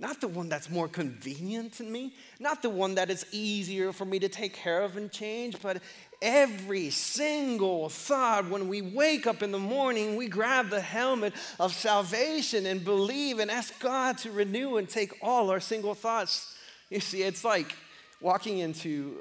Not 0.00 0.22
the 0.22 0.28
one 0.28 0.48
that's 0.48 0.70
more 0.70 0.88
convenient 0.88 1.74
to 1.74 1.82
me, 1.82 2.14
not 2.38 2.62
the 2.62 2.70
one 2.70 2.94
that 2.94 3.10
is 3.10 3.26
easier 3.32 3.92
for 3.92 4.06
me 4.06 4.18
to 4.20 4.30
take 4.30 4.54
care 4.54 4.80
of 4.80 4.96
and 4.96 5.12
change, 5.12 5.60
but 5.60 5.82
every 6.22 6.88
single 6.88 7.90
thought 7.90 8.48
when 8.48 8.66
we 8.66 8.80
wake 8.80 9.26
up 9.26 9.42
in 9.42 9.52
the 9.52 9.58
morning, 9.58 10.16
we 10.16 10.26
grab 10.26 10.70
the 10.70 10.80
helmet 10.80 11.34
of 11.58 11.74
salvation 11.74 12.64
and 12.64 12.82
believe 12.82 13.40
and 13.40 13.50
ask 13.50 13.78
God 13.78 14.16
to 14.18 14.30
renew 14.30 14.78
and 14.78 14.88
take 14.88 15.12
all 15.20 15.50
our 15.50 15.60
single 15.60 15.94
thoughts. 15.94 16.56
You 16.88 17.00
see, 17.00 17.22
it's 17.22 17.44
like 17.44 17.76
walking 18.22 18.60
into 18.60 19.18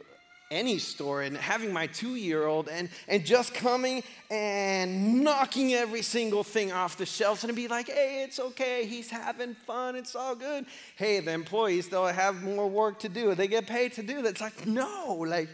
any 0.52 0.80
store 0.80 1.22
and 1.22 1.38
having 1.38 1.72
my 1.72 1.86
two 1.86 2.16
year 2.16 2.48
old 2.48 2.70
and, 2.70 2.90
and 3.08 3.24
just 3.24 3.54
coming 3.54 4.04
and 4.32 5.24
knocking 5.24 5.74
every 5.74 6.02
single 6.02 6.44
thing 6.44 6.72
off 6.72 6.98
the 6.98 7.06
shelves 7.06 7.44
and 7.44 7.56
be 7.56 7.68
like, 7.68 7.88
hey, 7.88 8.24
it's 8.24 8.40
okay. 8.40 8.86
He's 8.86 9.12
having 9.12 9.54
fun. 9.54 9.96
It's 9.96 10.16
all 10.16 10.36
good. 10.36 10.66
Hey, 10.96 11.20
the 11.20 11.32
employees, 11.32 11.90
they'll 11.90 12.08
have 12.08 12.42
more 12.42 12.68
work 12.68 13.00
to 13.00 13.10
do. 13.10 13.36
They 13.36 13.48
get 13.48 13.68
paid 13.68 13.94
to 13.94 14.04
do 14.04 14.24
that. 14.24 14.30
It's 14.30 14.42
like, 14.42 14.66
no, 14.66 15.24
like, 15.28 15.50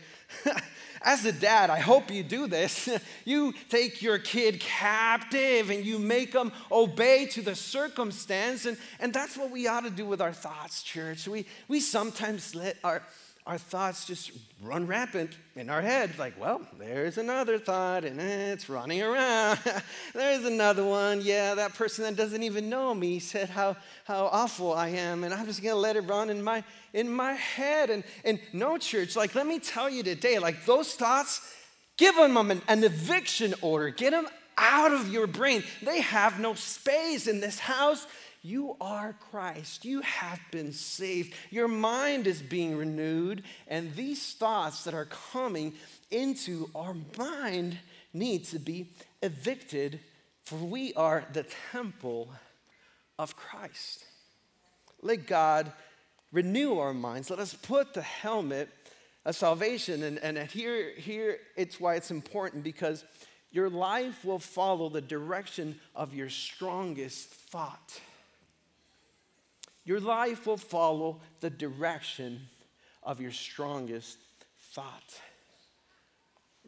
as 1.01 1.25
a 1.25 1.31
dad, 1.33 1.69
I 1.69 1.79
hope 1.79 2.09
you 2.09 2.23
do 2.23 2.47
this. 2.47 2.89
you 3.25 3.53
take 3.69 4.01
your 4.01 4.17
kid 4.17 4.61
captive 4.61 5.71
and 5.71 5.85
you 5.85 5.99
make 5.99 6.31
them 6.31 6.53
obey 6.71 7.25
to 7.27 7.41
the 7.41 7.55
circumstance. 7.55 8.65
And, 8.65 8.77
and 9.01 9.13
that's 9.13 9.35
what 9.35 9.51
we 9.51 9.67
ought 9.67 9.83
to 9.83 9.89
do 9.89 10.05
with 10.05 10.21
our 10.21 10.33
thoughts, 10.33 10.83
church. 10.83 11.27
We, 11.27 11.45
we 11.67 11.81
sometimes 11.81 12.55
let 12.55 12.77
our 12.81 13.03
our 13.47 13.59
thoughts 13.59 14.05
just 14.05 14.31
run 14.63 14.87
rampant 14.87 15.37
in 15.55 15.69
our 15.69 15.81
head. 15.81 16.17
Like, 16.17 16.39
well, 16.39 16.61
there's 16.79 17.19
another 17.19 17.59
thought, 17.59 18.03
and 18.03 18.19
it's 18.19 18.69
running 18.69 19.03
around. 19.03 19.59
there's 20.15 20.45
another 20.45 20.83
one. 20.83 21.21
Yeah, 21.21 21.53
that 21.53 21.75
person 21.75 22.05
that 22.05 22.15
doesn't 22.15 22.41
even 22.41 22.69
know 22.69 22.95
me 22.95 23.19
said 23.19 23.49
how, 23.49 23.77
how 24.05 24.25
awful 24.31 24.73
I 24.73 24.89
am, 24.89 25.23
and 25.23 25.31
I'm 25.31 25.45
just 25.45 25.61
gonna 25.61 25.75
let 25.75 25.95
it 25.95 26.01
run 26.01 26.31
in 26.31 26.43
my 26.43 26.63
in 26.93 27.07
my 27.09 27.33
head. 27.33 27.91
And 27.91 28.03
and 28.23 28.39
no 28.51 28.79
church, 28.79 29.15
like 29.15 29.35
let 29.35 29.45
me 29.45 29.59
tell 29.59 29.89
you 29.89 30.01
today, 30.01 30.39
like 30.39 30.65
those 30.65 30.93
thoughts, 30.93 31.53
give 31.97 32.15
them 32.15 32.37
an, 32.37 32.63
an 32.67 32.83
eviction 32.83 33.53
order, 33.61 33.89
get 33.89 34.11
them 34.11 34.27
out 34.57 34.91
of 34.91 35.11
your 35.11 35.27
brain. 35.27 35.63
They 35.83 36.01
have 36.01 36.39
no 36.39 36.55
space 36.55 37.27
in 37.27 37.41
this 37.41 37.59
house. 37.59 38.07
You 38.45 38.77
are 38.79 39.15
Christ. 39.31 39.85
You 39.85 40.01
have 40.01 40.39
been 40.51 40.71
saved. 40.71 41.33
Your 41.49 41.67
mind 41.67 42.27
is 42.27 42.43
being 42.43 42.77
renewed. 42.77 43.41
And 43.67 43.95
these 43.95 44.33
thoughts 44.33 44.83
that 44.83 44.93
are 44.93 45.05
coming 45.05 45.73
into 46.11 46.69
our 46.75 46.95
mind 47.17 47.79
need 48.13 48.45
to 48.45 48.59
be 48.59 48.91
evicted, 49.23 49.99
for 50.43 50.57
we 50.57 50.93
are 50.93 51.25
the 51.33 51.47
temple 51.71 52.29
of 53.17 53.35
Christ. 53.35 54.05
Let 55.01 55.25
God 55.25 55.71
renew 56.31 56.77
our 56.77 56.93
minds. 56.93 57.31
Let 57.31 57.39
us 57.39 57.55
put 57.55 57.95
the 57.95 58.03
helmet 58.03 58.69
of 59.25 59.35
salvation. 59.35 60.03
And, 60.03 60.19
and 60.19 60.37
here, 60.37 60.91
here 60.95 61.39
it's 61.57 61.79
why 61.79 61.95
it's 61.95 62.11
important 62.11 62.63
because 62.63 63.05
your 63.49 63.71
life 63.71 64.23
will 64.23 64.37
follow 64.37 64.89
the 64.89 65.01
direction 65.01 65.79
of 65.95 66.13
your 66.13 66.29
strongest 66.29 67.29
thought. 67.29 67.99
Your 69.85 69.99
life 69.99 70.47
will 70.47 70.57
follow 70.57 71.21
the 71.39 71.49
direction 71.49 72.41
of 73.03 73.21
your 73.21 73.31
strongest 73.31 74.17
thought. 74.73 75.21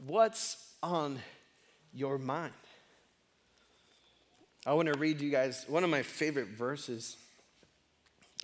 What's 0.05 0.73
on 0.83 1.19
your 1.93 2.19
mind? 2.19 2.53
I 4.67 4.73
want 4.73 4.93
to 4.93 4.99
read 4.99 5.19
you 5.19 5.31
guys 5.31 5.65
one 5.67 5.83
of 5.83 5.89
my 5.89 6.03
favorite 6.03 6.49
verses. 6.49 7.17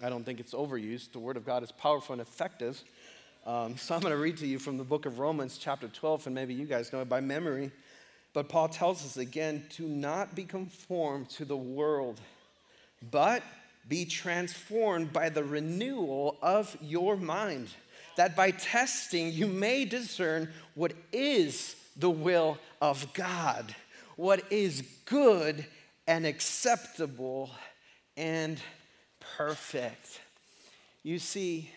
I 0.01 0.10
don't 0.10 0.24
think 0.24 0.39
it's 0.39 0.53
overused. 0.53 1.12
The 1.12 1.20
Word 1.20 1.38
of 1.38 1.46
God 1.46 1.62
is 1.62 1.72
powerful 1.72 2.13
and 2.13 2.22
effective. 2.22 2.82
Um, 3.46 3.77
so 3.77 3.94
I'm 3.94 4.01
going 4.01 4.13
to 4.13 4.18
read 4.18 4.38
to 4.38 4.48
you 4.48 4.58
from 4.58 4.77
the 4.77 4.84
book 4.84 5.06
of 5.06 5.20
Romans, 5.20 5.58
chapter 5.58 5.88
12, 5.88 6.27
and 6.27 6.34
maybe 6.34 6.53
you 6.53 6.65
guys 6.65 6.92
know 6.92 7.01
it 7.01 7.10
by 7.10 7.20
memory. 7.20 7.72
But 8.34 8.50
Paul 8.50 8.70
tells 8.70 9.06
us 9.06 9.18
again 9.18 9.65
to 9.72 9.84
not 9.84 10.34
be 10.34 10.46
conformed 10.46 11.30
to 11.32 11.46
the 11.46 11.58
world, 11.58 12.20
but 13.12 13.44
be 13.88 14.06
transformed 14.06 15.12
by 15.12 15.30
the 15.30 15.44
renewal 15.44 16.38
of 16.42 16.78
your 16.82 17.18
mind, 17.18 17.70
that 18.16 18.36
by 18.36 18.52
testing 18.52 19.32
you 19.32 19.48
may 19.48 19.86
discern 19.86 20.50
what 20.75 20.94
is 21.12 21.75
the 21.98 22.10
will 22.10 22.58
of 22.82 23.13
God, 23.13 23.75
what 24.16 24.44
is 24.52 24.84
good 25.06 25.66
and 26.08 26.25
acceptable 26.25 27.50
and 28.18 28.60
perfect. 29.38 30.22
You 31.04 31.20
see, 31.20 31.70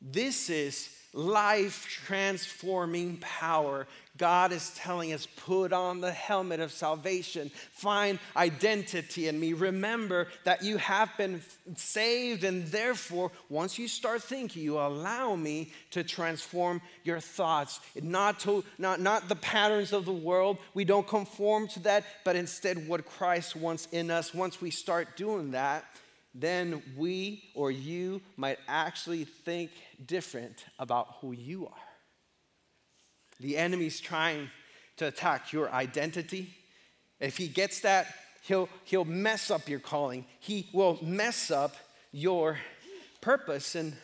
this 0.00 0.48
is 0.48 0.88
life 1.12 1.86
transforming 2.06 3.16
power. 3.18 3.86
God 4.16 4.52
is 4.52 4.70
telling 4.76 5.12
us, 5.12 5.26
put 5.26 5.72
on 5.72 6.00
the 6.00 6.12
helmet 6.12 6.60
of 6.60 6.72
salvation, 6.72 7.50
find 7.72 8.18
identity 8.36 9.28
in 9.28 9.40
me. 9.40 9.54
Remember 9.54 10.28
that 10.44 10.62
you 10.62 10.76
have 10.76 11.10
been 11.16 11.40
saved, 11.76 12.44
and 12.44 12.66
therefore, 12.66 13.32
once 13.48 13.78
you 13.78 13.88
start 13.88 14.22
thinking, 14.22 14.62
you 14.62 14.78
allow 14.78 15.34
me 15.36 15.72
to 15.92 16.04
transform 16.04 16.82
your 17.02 17.18
thoughts. 17.18 17.80
Not, 18.00 18.40
to, 18.40 18.62
not, 18.78 19.00
not 19.00 19.28
the 19.28 19.36
patterns 19.36 19.92
of 19.92 20.04
the 20.04 20.12
world, 20.12 20.58
we 20.74 20.84
don't 20.84 21.08
conform 21.08 21.68
to 21.68 21.80
that, 21.80 22.04
but 22.24 22.36
instead 22.36 22.86
what 22.86 23.06
Christ 23.06 23.56
wants 23.56 23.88
in 23.90 24.10
us. 24.10 24.34
Once 24.34 24.60
we 24.60 24.70
start 24.70 25.16
doing 25.16 25.52
that, 25.52 25.84
then 26.34 26.82
we 26.96 27.50
or 27.54 27.70
you 27.70 28.20
might 28.36 28.58
actually 28.68 29.24
think 29.24 29.70
different 30.04 30.64
about 30.78 31.16
who 31.20 31.32
you 31.32 31.66
are. 31.66 31.72
The 33.40 33.56
enemy's 33.56 34.00
trying 34.00 34.50
to 34.98 35.06
attack 35.06 35.52
your 35.52 35.70
identity. 35.72 36.54
If 37.18 37.36
he 37.36 37.48
gets 37.48 37.80
that, 37.80 38.06
he'll, 38.42 38.68
he'll 38.84 39.04
mess 39.04 39.50
up 39.50 39.68
your 39.68 39.80
calling. 39.80 40.26
He 40.38 40.68
will 40.72 40.98
mess 41.02 41.50
up 41.50 41.74
your 42.12 42.58
purpose. 43.20 43.74
And 43.74 43.96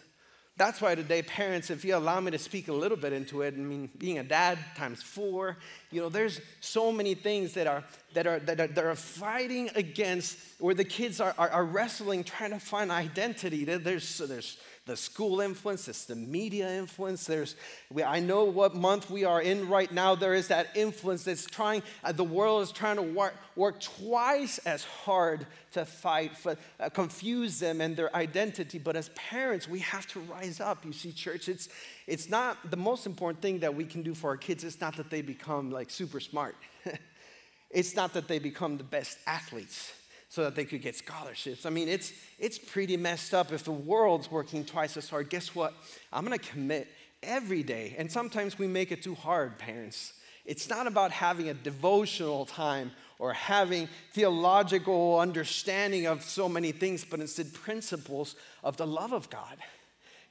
that's 0.59 0.81
why 0.81 0.95
today, 0.95 1.21
parents, 1.23 1.69
if 1.69 1.85
you 1.85 1.95
allow 1.95 2.19
me 2.19 2.31
to 2.31 2.39
speak 2.39 2.69
a 2.69 2.73
little 2.73 2.97
bit 2.97 3.13
into 3.13 3.43
it, 3.43 3.53
I 3.55 3.59
mean, 3.59 3.91
being 3.99 4.19
a 4.19 4.25
dad 4.25 4.59
times 4.75 5.03
four, 5.03 5.59
you 5.91 6.01
know, 6.01 6.09
there's 6.09 6.41
so 6.61 6.91
many 6.91 7.15
things 7.15 7.53
that 7.55 7.67
are 7.67 7.85
that 8.15 8.27
are 8.27 8.39
that 8.41 8.61
are, 8.61 8.67
that 8.67 8.85
are 8.85 8.95
fighting 8.95 9.69
against 9.75 10.39
where 10.59 10.75
the 10.75 10.85
kids 10.85 11.21
are, 11.21 11.35
are, 11.37 11.51
are 11.51 11.65
wrestling, 11.65 12.25
trying 12.25 12.53
to 12.53 12.59
find 12.59 12.91
identity. 12.91 13.65
There's 13.65 14.19
there's 14.19 14.59
the 14.87 14.97
school 14.97 15.41
influence, 15.41 15.89
it's 15.89 16.05
the 16.05 16.15
media 16.15 16.71
influence. 16.71 17.27
There's, 17.27 17.57
we, 17.91 18.05
I 18.05 18.21
know 18.21 18.45
what 18.45 18.77
month 18.77 19.11
we 19.11 19.25
are 19.25 19.43
in 19.43 19.69
right 19.69 19.91
now. 19.91 20.15
There 20.15 20.33
is 20.33 20.47
that 20.49 20.69
influence 20.77 21.25
that's 21.25 21.45
trying, 21.45 21.83
uh, 22.05 22.13
the 22.13 22.25
world 22.25 22.63
is 22.63 22.71
trying 22.71 22.97
to 22.97 23.03
work, 23.03 23.35
work 23.57 23.81
twice 23.81 24.59
as 24.59 24.85
hard 24.85 25.45
to 25.73 25.85
fight, 25.85 26.37
for, 26.37 26.57
uh, 26.79 26.89
confuse 26.89 27.59
them 27.59 27.81
and 27.81 27.97
their 27.97 28.15
identity. 28.15 28.79
But 28.79 28.95
as 28.95 29.11
parents, 29.11 29.69
we 29.69 29.81
have 29.81 30.07
to 30.09 30.21
rise 30.21 30.61
up. 30.61 30.85
You 30.85 30.93
see, 30.93 31.11
church, 31.11 31.49
it's, 31.49 31.69
it's 32.07 32.31
not 32.31 32.71
the 32.71 32.77
most 32.77 33.07
important 33.07 33.43
thing 33.43 33.59
that 33.61 33.75
we 33.75 33.87
can 33.87 34.03
do 34.03 34.15
for 34.15 34.31
our 34.31 34.37
kids, 34.37 34.63
it's 34.63 34.81
not 34.81 34.97
that 34.99 35.11
they 35.11 35.21
become 35.21 35.73
like 35.73 35.91
super 35.91 36.21
smart, 36.21 36.55
it's 37.71 37.97
not 37.97 38.13
that 38.13 38.29
they 38.29 38.39
become 38.39 38.79
the 38.79 38.85
best 38.85 39.19
athletes 39.27 39.93
so 40.29 40.45
that 40.45 40.55
they 40.55 40.65
could 40.65 40.83
get 40.83 40.97
scholarships. 40.97 41.67
I 41.67 41.71
mean, 41.71 41.89
it's, 41.89 42.13
it's 42.39 42.59
pretty 42.59 42.97
messed 42.97 43.33
up. 43.33 43.53
If 43.53 43.65
the 43.65 43.73
world's 43.73 44.31
working 44.31 44.65
twice 44.65 44.97
as 44.97 45.09
hard, 45.09 45.31
guess 45.31 45.55
what? 45.55 45.75
I'm 46.13 46.25
gonna 46.25 46.39
commit 46.39 46.89
every 47.23 47.63
day. 47.63 47.95
And 47.97 48.11
sometimes 48.11 48.59
we 48.59 48.67
make 48.67 48.93
it 48.93 49.03
too 49.03 49.15
hard, 49.15 49.59
parents. 49.59 50.15
It's 50.45 50.69
not 50.69 50.87
about 50.87 51.11
having 51.11 51.49
a 51.49 51.55
devotional 51.55 52.47
time 52.47 52.93
or 53.19 53.33
having 53.33 53.89
theological 54.13 55.19
understanding 55.19 56.07
of 56.07 56.23
so 56.23 56.49
many 56.49 56.71
things, 56.73 57.05
but 57.05 57.21
instead 57.21 57.53
principles 57.53 58.37
of 58.63 58.77
the 58.77 58.87
love 58.87 59.13
of 59.13 59.31
God. 59.31 59.57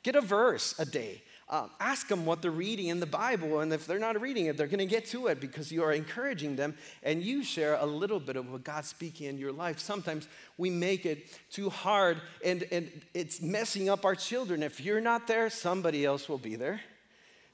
Get 0.04 0.16
a 0.16 0.22
verse 0.22 0.76
a 0.78 0.86
day. 0.86 1.24
Um, 1.48 1.70
ask 1.80 2.08
them 2.08 2.26
what 2.26 2.42
they're 2.42 2.50
reading 2.50 2.88
in 2.88 3.00
the 3.00 3.06
Bible, 3.06 3.60
and 3.60 3.72
if 3.72 3.86
they're 3.86 4.00
not 4.00 4.20
reading 4.20 4.48
it, 4.48 4.58
they're 4.58 4.66
going 4.66 4.80
to 4.80 4.86
get 4.88 5.06
to 5.08 5.28
it 5.28 5.40
because 5.40 5.72
you 5.72 5.84
are 5.84 5.94
encouraging 5.94 6.56
them, 6.56 6.76
and 7.04 7.22
you 7.22 7.44
share 7.44 7.76
a 7.76 7.86
little 7.86 8.20
bit 8.20 8.36
of 8.36 8.52
what 8.52 8.64
God's 8.64 8.88
speaking 8.88 9.28
in 9.28 9.38
your 9.38 9.52
life. 9.52 9.78
Sometimes 9.78 10.28
we 10.58 10.72
make 10.72 11.06
it 11.06 11.28
too 11.52 11.70
hard, 11.70 12.20
and, 12.44 12.66
and 12.72 12.90
it's 13.14 13.44
messing 13.44 13.90
up 13.90 14.06
our 14.06 14.16
children. 14.16 14.64
If 14.64 14.82
you're 14.82 15.02
not 15.02 15.28
there, 15.28 15.52
somebody 15.52 16.04
else 16.04 16.28
will 16.28 16.40
be 16.40 16.56
there. 16.56 16.82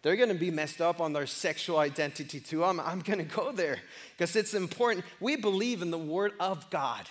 They're 0.04 0.15
going 0.15 0.30
to 0.30 0.36
be 0.36 0.51
messed 0.51 0.80
up 0.82 1.01
on 1.01 1.12
their 1.12 1.27
sexual 1.27 1.77
identity 1.77 2.39
too. 2.39 2.63
I'm, 2.63 2.80
I'm 2.80 3.01
going 3.01 3.19
to 3.19 3.36
go 3.36 3.51
there 3.51 3.77
because 4.17 4.38
it's 4.38 4.54
important. 4.54 5.06
We 5.19 5.36
believe 5.36 5.82
in 5.82 5.91
the 5.91 5.97
Word 5.97 6.32
of 6.39 6.69
God 6.69 7.08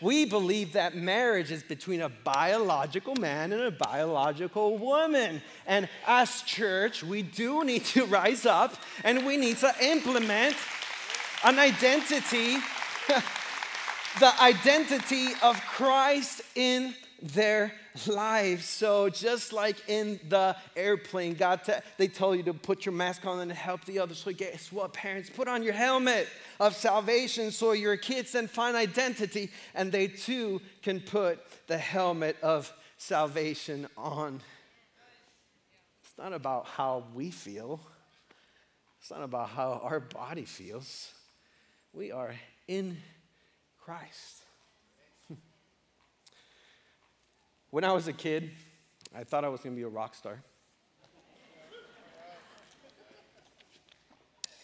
we 0.00 0.24
believe 0.24 0.72
that 0.74 0.96
marriage 0.96 1.50
is 1.50 1.62
between 1.62 2.02
a 2.02 2.08
biological 2.08 3.14
man 3.16 3.52
and 3.52 3.62
a 3.62 3.70
biological 3.70 4.78
woman. 4.78 5.42
And 5.66 5.88
as 6.06 6.42
church, 6.42 7.02
we 7.02 7.22
do 7.22 7.64
need 7.64 7.84
to 7.86 8.04
rise 8.06 8.46
up 8.46 8.74
and 9.04 9.26
we 9.26 9.36
need 9.36 9.58
to 9.58 9.72
implement 9.82 10.56
an 11.44 11.58
identity, 11.58 12.56
the 14.20 14.32
identity 14.40 15.28
of 15.42 15.60
Christ 15.62 16.42
in 16.54 16.94
their 17.22 17.72
lives. 18.06 18.66
So 18.66 19.08
just 19.08 19.52
like 19.52 19.88
in 19.88 20.20
the 20.28 20.56
airplane, 20.76 21.34
God, 21.34 21.60
they 21.96 22.08
tell 22.08 22.34
you 22.34 22.42
to 22.44 22.54
put 22.54 22.86
your 22.86 22.92
mask 22.92 23.26
on 23.26 23.40
and 23.40 23.50
help 23.50 23.84
the 23.84 23.98
others. 23.98 24.18
So 24.18 24.32
guess 24.32 24.70
what, 24.70 24.92
parents? 24.92 25.30
Put 25.30 25.48
on 25.48 25.62
your 25.62 25.72
helmet 25.72 26.28
of 26.60 26.76
salvation 26.76 27.50
so 27.50 27.72
your 27.72 27.96
kids 27.96 28.32
can 28.32 28.46
find 28.46 28.76
identity 28.76 29.50
and 29.74 29.90
they 29.90 30.06
too 30.06 30.60
can 30.82 31.00
put 31.00 31.40
the 31.66 31.78
helmet 31.78 32.36
of 32.42 32.72
salvation 32.98 33.86
on. 33.96 34.40
It's 36.02 36.18
not 36.18 36.32
about 36.32 36.66
how 36.66 37.04
we 37.14 37.30
feel. 37.30 37.80
It's 39.00 39.10
not 39.10 39.22
about 39.22 39.48
how 39.50 39.80
our 39.82 40.00
body 40.00 40.44
feels. 40.44 41.12
We 41.92 42.12
are 42.12 42.34
in 42.66 42.98
Christ. 43.78 44.42
When 47.70 47.84
I 47.84 47.92
was 47.92 48.08
a 48.08 48.12
kid, 48.12 48.50
I 49.14 49.24
thought 49.24 49.44
I 49.44 49.48
was 49.48 49.60
going 49.60 49.74
to 49.74 49.78
be 49.78 49.84
a 49.84 49.88
rock 49.88 50.14
star. 50.14 50.42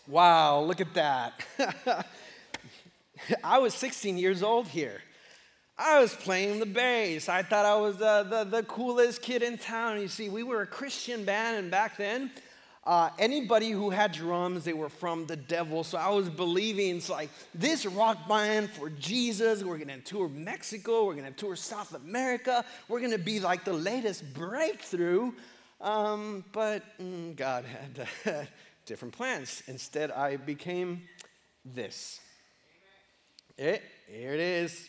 Wow, 0.07 0.61
look 0.61 0.81
at 0.81 0.95
that. 0.95 1.33
I 3.45 3.59
was 3.59 3.75
16 3.75 4.19
years 4.19 4.43
old 4.43 4.69
here. 4.69 5.01
I 5.77 6.01
was 6.01 6.14
playing 6.14 6.61
the 6.61 6.67
bass. 6.67 7.29
I 7.29 7.43
thought 7.43 7.67
I 7.67 7.77
was 7.77 7.97
the, 7.97 8.27
the, 8.29 8.45
the 8.45 8.62
coolest 8.62 9.23
kid 9.23 9.43
in 9.43 9.59
town. 9.59 10.01
You 10.01 10.09
see, 10.09 10.29
we 10.29 10.43
were 10.43 10.62
a 10.62 10.67
Christian 10.67 11.25
band, 11.25 11.57
and 11.57 11.71
back 11.71 11.97
then, 11.97 12.31
uh, 12.87 13.09
anybody 13.18 13.70
who 13.70 13.90
had 13.90 14.12
drums, 14.12 14.64
they 14.64 14.75
were 14.75 14.90
from 14.90 15.27
the 15.27 15.37
devil. 15.37 15.85
So 15.85 15.97
I 15.97 16.11
was 16.11 16.29
believing 16.29 16.97
it's 16.97 17.09
like 17.09 17.31
this 17.55 17.87
rock 17.87 18.29
band 18.29 18.70
for 18.70 18.90
Jesus. 18.90 19.64
We're 19.64 19.79
gonna 19.79 20.01
tour 20.01 20.29
Mexico. 20.29 21.07
We're 21.07 21.14
gonna 21.14 21.31
tour 21.31 21.57
South 21.57 21.94
America. 21.94 22.64
We're 22.88 23.01
gonna 23.01 23.16
be 23.16 23.40
like 23.40 23.64
the 23.64 23.73
latest 23.73 24.35
breakthrough. 24.35 25.33
Um, 25.81 26.44
but 26.53 26.83
mm, 27.01 27.35
God 27.37 27.64
had 27.64 28.49
different 28.87 29.14
plans. 29.14 29.62
Instead, 29.66 30.11
I 30.11 30.37
became 30.37 31.03
this. 31.64 32.20
It, 33.57 33.83
here 34.09 34.35
it 34.35 34.40
is. 34.40 34.88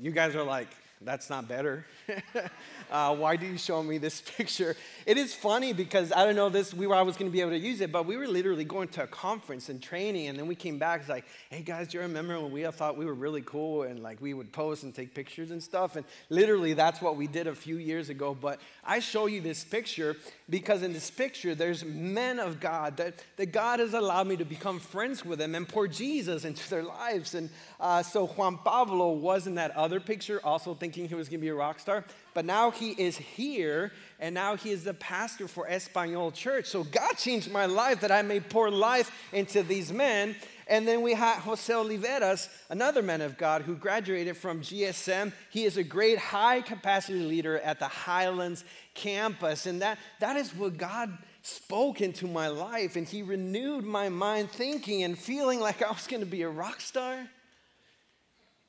You 0.00 0.10
guys 0.10 0.34
are 0.34 0.42
like, 0.42 0.68
that's 1.00 1.30
not 1.30 1.46
better. 1.46 1.86
uh, 2.90 3.14
why 3.14 3.36
do 3.36 3.46
you 3.46 3.56
show 3.56 3.82
me 3.82 3.98
this 3.98 4.20
picture? 4.36 4.76
It 5.06 5.16
is 5.16 5.34
funny 5.34 5.72
because 5.72 6.10
I 6.12 6.24
don't 6.24 6.34
know 6.34 6.48
this. 6.48 6.74
We 6.74 6.86
were 6.86 6.94
I 6.94 7.02
was 7.02 7.16
going 7.16 7.30
to 7.30 7.32
be 7.32 7.40
able 7.40 7.52
to 7.52 7.58
use 7.58 7.80
it, 7.80 7.92
but 7.92 8.06
we 8.06 8.16
were 8.16 8.26
literally 8.26 8.64
going 8.64 8.88
to 8.88 9.04
a 9.04 9.06
conference 9.06 9.68
and 9.68 9.80
training, 9.80 10.26
and 10.26 10.38
then 10.38 10.48
we 10.48 10.56
came 10.56 10.78
back. 10.78 11.00
It's 11.00 11.08
like, 11.08 11.24
hey 11.50 11.62
guys, 11.62 11.88
do 11.88 11.98
you 11.98 12.02
remember 12.02 12.40
when 12.40 12.50
we 12.50 12.64
all 12.64 12.72
thought 12.72 12.96
we 12.96 13.06
were 13.06 13.14
really 13.14 13.42
cool 13.42 13.82
and 13.82 14.02
like 14.02 14.20
we 14.20 14.34
would 14.34 14.52
post 14.52 14.82
and 14.82 14.94
take 14.94 15.14
pictures 15.14 15.50
and 15.50 15.62
stuff? 15.62 15.96
And 15.96 16.04
literally, 16.30 16.74
that's 16.74 17.00
what 17.00 17.16
we 17.16 17.26
did 17.26 17.46
a 17.46 17.54
few 17.54 17.76
years 17.76 18.08
ago. 18.08 18.36
But 18.38 18.60
I 18.84 18.98
show 18.98 19.26
you 19.26 19.40
this 19.40 19.62
picture 19.64 20.16
because 20.50 20.82
in 20.82 20.92
this 20.92 21.10
picture, 21.10 21.54
there's 21.54 21.84
men 21.84 22.40
of 22.40 22.58
God 22.58 22.96
that, 22.96 23.14
that 23.36 23.52
God 23.52 23.78
has 23.78 23.94
allowed 23.94 24.26
me 24.26 24.36
to 24.36 24.44
become 24.44 24.80
friends 24.80 25.24
with 25.24 25.38
them 25.38 25.54
and 25.54 25.68
pour 25.68 25.86
Jesus 25.86 26.44
into 26.44 26.68
their 26.68 26.82
lives. 26.82 27.34
And 27.34 27.50
uh, 27.80 28.02
so 28.02 28.26
Juan 28.26 28.58
Pablo 28.58 29.12
was 29.12 29.46
in 29.46 29.54
that 29.54 29.70
other 29.76 30.00
picture, 30.00 30.40
also 30.42 30.74
thinking 30.74 31.08
he 31.08 31.14
was 31.14 31.28
going 31.28 31.38
to 31.38 31.42
be 31.42 31.48
a 31.48 31.54
rock 31.54 31.78
star. 31.78 32.04
But 32.34 32.44
now 32.44 32.72
he 32.72 32.90
is 32.90 33.16
here, 33.16 33.92
and 34.18 34.34
now 34.34 34.56
he 34.56 34.70
is 34.70 34.82
the 34.82 34.94
pastor 34.94 35.46
for 35.46 35.68
Espanol 35.68 36.32
Church. 36.32 36.66
So 36.66 36.82
God 36.82 37.12
changed 37.14 37.52
my 37.52 37.66
life 37.66 38.00
that 38.00 38.10
I 38.10 38.22
may 38.22 38.40
pour 38.40 38.68
life 38.70 39.12
into 39.32 39.62
these 39.62 39.92
men. 39.92 40.34
And 40.66 40.86
then 40.86 41.02
we 41.02 41.14
have 41.14 41.38
Jose 41.38 41.72
Oliveras, 41.72 42.48
another 42.68 43.00
man 43.00 43.20
of 43.20 43.38
God 43.38 43.62
who 43.62 43.76
graduated 43.76 44.36
from 44.36 44.60
GSM. 44.60 45.32
He 45.50 45.64
is 45.64 45.76
a 45.76 45.84
great 45.84 46.18
high 46.18 46.60
capacity 46.60 47.20
leader 47.20 47.60
at 47.60 47.78
the 47.78 47.88
Highlands 47.88 48.64
campus. 48.94 49.66
And 49.66 49.80
that, 49.82 49.98
that 50.18 50.36
is 50.36 50.54
what 50.54 50.76
God 50.76 51.16
spoke 51.42 52.00
into 52.00 52.26
my 52.26 52.48
life. 52.48 52.96
And 52.96 53.06
He 53.06 53.22
renewed 53.22 53.84
my 53.84 54.08
mind 54.08 54.50
thinking 54.50 55.04
and 55.04 55.16
feeling 55.16 55.60
like 55.60 55.80
I 55.80 55.90
was 55.90 56.08
going 56.08 56.20
to 56.20 56.26
be 56.26 56.42
a 56.42 56.48
rock 56.48 56.80
star. 56.80 57.28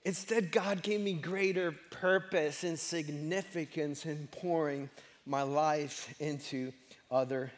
Instead, 0.05 0.51
God 0.51 0.81
gave 0.81 1.01
me 1.01 1.13
greater 1.13 1.73
purpose 1.91 2.63
and 2.63 2.79
significance 2.79 4.05
in 4.05 4.27
pouring 4.31 4.89
my 5.25 5.41
life 5.41 6.13
into 6.19 6.71
other 7.11 7.51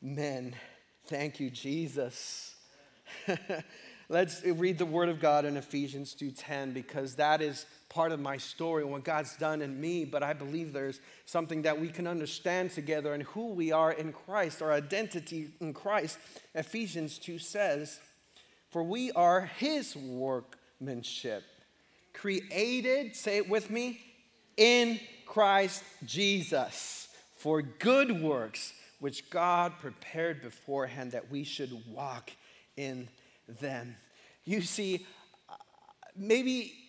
men. 0.00 0.54
Thank 1.06 1.40
you, 1.40 1.50
Jesus. 1.50 2.54
Let's 4.10 4.42
read 4.42 4.78
the 4.78 4.86
word 4.86 5.10
of 5.10 5.20
God 5.20 5.44
in 5.44 5.58
Ephesians 5.58 6.14
2:10 6.14 6.72
because 6.72 7.16
that 7.16 7.42
is 7.42 7.66
part 7.90 8.12
of 8.12 8.20
my 8.20 8.38
story 8.38 8.82
and 8.82 8.92
what 8.92 9.04
God's 9.04 9.36
done 9.36 9.60
in 9.60 9.78
me, 9.78 10.06
but 10.06 10.22
I 10.22 10.32
believe 10.32 10.72
there's 10.72 11.00
something 11.26 11.62
that 11.62 11.78
we 11.78 11.88
can 11.88 12.06
understand 12.06 12.70
together 12.70 13.12
and 13.12 13.22
who 13.24 13.48
we 13.48 13.70
are 13.70 13.92
in 13.92 14.12
Christ, 14.12 14.62
our 14.62 14.72
identity 14.72 15.50
in 15.60 15.74
Christ. 15.74 16.18
Ephesians 16.54 17.18
2 17.18 17.38
says, 17.38 18.00
"For 18.70 18.82
we 18.82 19.12
are 19.12 19.44
his 19.44 19.94
workmanship, 19.94 21.44
created, 22.20 23.16
say 23.16 23.36
it 23.38 23.48
with 23.48 23.70
me, 23.70 24.00
in 24.56 25.00
Christ 25.26 25.84
Jesus 26.04 27.08
for 27.36 27.62
good 27.62 28.20
works 28.22 28.72
which 28.98 29.30
God 29.30 29.78
prepared 29.78 30.42
beforehand 30.42 31.12
that 31.12 31.30
we 31.30 31.44
should 31.44 31.72
walk 31.86 32.30
in 32.76 33.08
them." 33.46 33.96
You 34.44 34.62
see, 34.62 35.06
uh, 35.48 35.54
maybe 36.16 36.87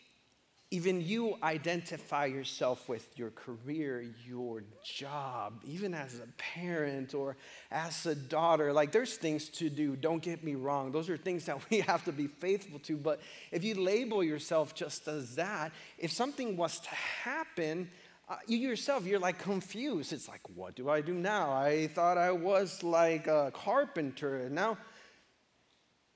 even 0.72 1.02
you 1.02 1.36
identify 1.42 2.26
yourself 2.26 2.88
with 2.88 3.18
your 3.18 3.32
career, 3.32 4.06
your 4.28 4.64
job, 4.84 5.64
even 5.66 5.96
as 5.96 6.20
a 6.20 6.28
parent 6.38 7.16
or 7.16 7.38
as 7.72 8.06
a 8.06 8.14
daughter. 8.14 8.72
Like 8.72 8.92
there's 8.92 9.16
things 9.16 9.50
to 9.50 9.70
do, 9.72 9.96
don't 9.96 10.22
get 10.22 10.44
me 10.44 10.54
wrong. 10.54 10.92
Those 10.92 11.10
are 11.10 11.18
things 11.18 11.46
that 11.46 11.58
we 11.72 11.80
have 11.80 12.06
to 12.06 12.12
be 12.12 12.28
faithful 12.28 12.78
to. 12.80 12.98
But 12.98 13.20
if 13.52 13.64
you 13.64 13.76
label 13.76 14.24
yourself 14.24 14.76
just 14.76 15.08
as 15.08 15.36
that, 15.36 15.72
if 15.98 16.12
something 16.12 16.56
was 16.56 16.80
to 16.82 16.90
happen, 16.90 17.90
uh, 18.30 18.36
you 18.46 18.60
yourself, 18.60 19.08
you're 19.08 19.18
like 19.18 19.40
confused. 19.40 20.14
It's 20.14 20.28
like, 20.28 20.42
what 20.54 20.76
do 20.76 20.88
I 20.88 21.02
do 21.02 21.16
now? 21.16 21.52
I 21.52 21.88
thought 21.88 22.20
I 22.20 22.32
was 22.32 22.84
like 22.84 23.26
a 23.26 23.52
carpenter, 23.56 24.48
now. 24.52 24.78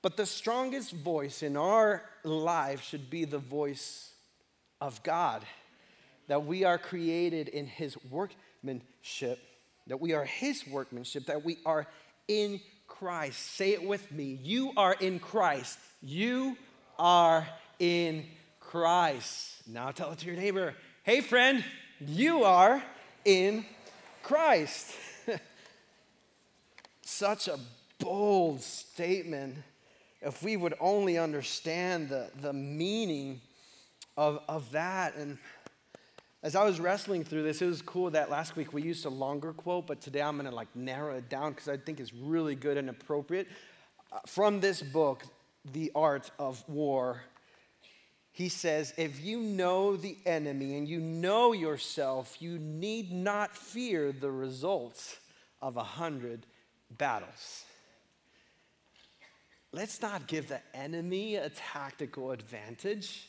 But 0.00 0.16
the 0.16 0.26
strongest 0.26 0.92
voice 0.92 1.42
in 1.42 1.56
our 1.56 2.02
life 2.22 2.84
should 2.84 3.10
be 3.10 3.24
the 3.24 3.38
voice 3.38 4.13
of 4.84 5.02
God, 5.02 5.42
that 6.28 6.44
we 6.44 6.64
are 6.64 6.76
created 6.76 7.48
in 7.48 7.66
His 7.66 7.96
workmanship, 8.10 9.38
that 9.86 9.98
we 9.98 10.12
are 10.12 10.26
His 10.26 10.66
workmanship, 10.66 11.24
that 11.26 11.42
we 11.42 11.56
are 11.64 11.86
in 12.28 12.60
Christ. 12.86 13.38
Say 13.56 13.70
it 13.70 13.82
with 13.82 14.12
me. 14.12 14.38
You 14.42 14.72
are 14.76 14.94
in 15.00 15.20
Christ. 15.20 15.78
You 16.02 16.58
are 16.98 17.48
in 17.78 18.26
Christ. 18.60 19.66
Now 19.66 19.90
tell 19.90 20.12
it 20.12 20.18
to 20.18 20.26
your 20.26 20.36
neighbor. 20.36 20.74
Hey, 21.02 21.22
friend, 21.22 21.64
you 21.98 22.44
are 22.44 22.82
in 23.24 23.64
Christ. 24.22 24.92
Such 27.02 27.48
a 27.48 27.58
bold 27.98 28.60
statement. 28.60 29.56
If 30.20 30.42
we 30.42 30.58
would 30.58 30.74
only 30.78 31.16
understand 31.16 32.10
the, 32.10 32.30
the 32.42 32.52
meaning 32.52 33.40
of, 34.16 34.40
of 34.48 34.70
that. 34.72 35.16
And 35.16 35.38
as 36.42 36.54
I 36.54 36.64
was 36.64 36.80
wrestling 36.80 37.24
through 37.24 37.42
this, 37.42 37.62
it 37.62 37.66
was 37.66 37.82
cool 37.82 38.10
that 38.10 38.30
last 38.30 38.56
week 38.56 38.72
we 38.72 38.82
used 38.82 39.04
a 39.06 39.10
longer 39.10 39.52
quote, 39.52 39.86
but 39.86 40.00
today 40.00 40.22
I'm 40.22 40.36
going 40.36 40.48
to 40.48 40.54
like 40.54 40.74
narrow 40.74 41.16
it 41.16 41.28
down 41.28 41.52
because 41.52 41.68
I 41.68 41.76
think 41.76 42.00
it's 42.00 42.12
really 42.12 42.54
good 42.54 42.76
and 42.76 42.90
appropriate. 42.90 43.48
Uh, 44.12 44.18
from 44.26 44.60
this 44.60 44.82
book, 44.82 45.24
The 45.72 45.90
Art 45.94 46.30
of 46.38 46.62
War, 46.68 47.22
he 48.30 48.48
says, 48.48 48.92
if 48.96 49.24
you 49.24 49.38
know 49.38 49.96
the 49.96 50.16
enemy 50.26 50.76
and 50.76 50.88
you 50.88 50.98
know 51.00 51.52
yourself, 51.52 52.36
you 52.40 52.58
need 52.58 53.12
not 53.12 53.56
fear 53.56 54.12
the 54.12 54.30
results 54.30 55.16
of 55.62 55.76
a 55.76 55.84
hundred 55.84 56.44
battles. 56.90 57.64
Let's 59.72 60.02
not 60.02 60.26
give 60.26 60.48
the 60.48 60.60
enemy 60.74 61.36
a 61.36 61.48
tactical 61.48 62.32
advantage. 62.32 63.28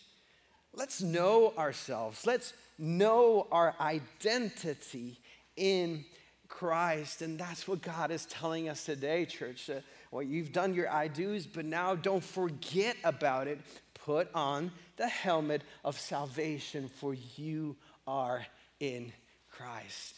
Let's 0.76 1.02
know 1.02 1.54
ourselves. 1.58 2.26
Let's 2.26 2.54
know 2.78 3.48
our 3.52 3.76
identity 3.80 5.20
in 5.56 6.06
Christ. 6.48 7.22
And 7.22 7.40
that's 7.40 7.68
what 7.68 7.82
God 7.82 8.12
is 8.12 8.26
telling 8.26 8.70
us 8.70 8.86
today, 8.86 9.26
church. 9.26 9.70
Uh, 9.70 9.80
well, 10.12 10.24
you've 10.24 10.52
done 10.52 10.74
your 10.74 10.92
I 10.92 11.08
do's, 11.08 11.48
but 11.48 11.66
now 11.66 11.96
don't 11.96 12.24
forget 12.24 12.98
about 13.04 13.48
it. 13.48 13.60
Put 13.94 14.30
on 14.36 14.72
the 14.98 15.08
helmet 15.08 15.64
of 15.84 16.00
salvation, 16.00 16.90
for 16.90 17.16
you 17.36 17.76
are 18.06 18.46
in 18.80 19.12
Christ. 19.50 20.16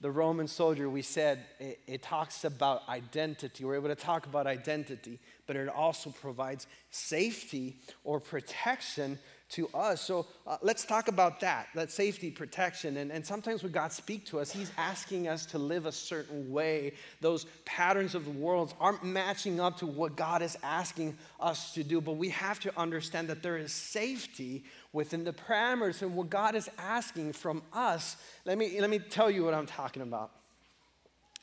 The 0.00 0.10
Roman 0.10 0.48
soldier, 0.48 0.88
we 0.90 1.02
said, 1.02 1.44
it, 1.60 1.80
it 1.86 2.02
talks 2.02 2.44
about 2.44 2.88
identity. 2.88 3.64
We're 3.64 3.76
able 3.76 3.88
to 3.88 3.94
talk 3.94 4.26
about 4.26 4.46
identity, 4.46 5.18
but 5.46 5.56
it 5.56 5.68
also 5.68 6.10
provides 6.10 6.66
safety 6.90 7.76
or 8.04 8.18
protection 8.20 9.18
to 9.52 9.68
us. 9.74 10.00
So 10.00 10.26
uh, 10.46 10.56
let's 10.62 10.84
talk 10.84 11.08
about 11.08 11.40
that, 11.40 11.68
that 11.74 11.90
safety, 11.90 12.30
protection. 12.30 12.96
And, 12.96 13.12
and 13.12 13.24
sometimes 13.24 13.62
when 13.62 13.72
God 13.72 13.92
speaks 13.92 14.30
to 14.30 14.40
us, 14.40 14.50
He's 14.50 14.72
asking 14.76 15.28
us 15.28 15.46
to 15.46 15.58
live 15.58 15.86
a 15.86 15.92
certain 15.92 16.50
way. 16.50 16.94
Those 17.20 17.44
patterns 17.64 18.14
of 18.14 18.24
the 18.24 18.30
world 18.30 18.74
aren't 18.80 19.04
matching 19.04 19.60
up 19.60 19.78
to 19.78 19.86
what 19.86 20.16
God 20.16 20.42
is 20.42 20.56
asking 20.62 21.16
us 21.38 21.72
to 21.74 21.84
do. 21.84 22.00
But 22.00 22.16
we 22.16 22.30
have 22.30 22.60
to 22.60 22.72
understand 22.78 23.28
that 23.28 23.42
there 23.42 23.58
is 23.58 23.72
safety 23.72 24.64
within 24.92 25.24
the 25.24 25.32
parameters 25.32 26.02
and 26.02 26.14
what 26.14 26.30
God 26.30 26.54
is 26.54 26.70
asking 26.78 27.34
from 27.34 27.62
us. 27.72 28.16
Let 28.44 28.58
me, 28.58 28.80
let 28.80 28.90
me 28.90 28.98
tell 28.98 29.30
you 29.30 29.44
what 29.44 29.54
I'm 29.54 29.66
talking 29.66 30.02
about. 30.02 30.30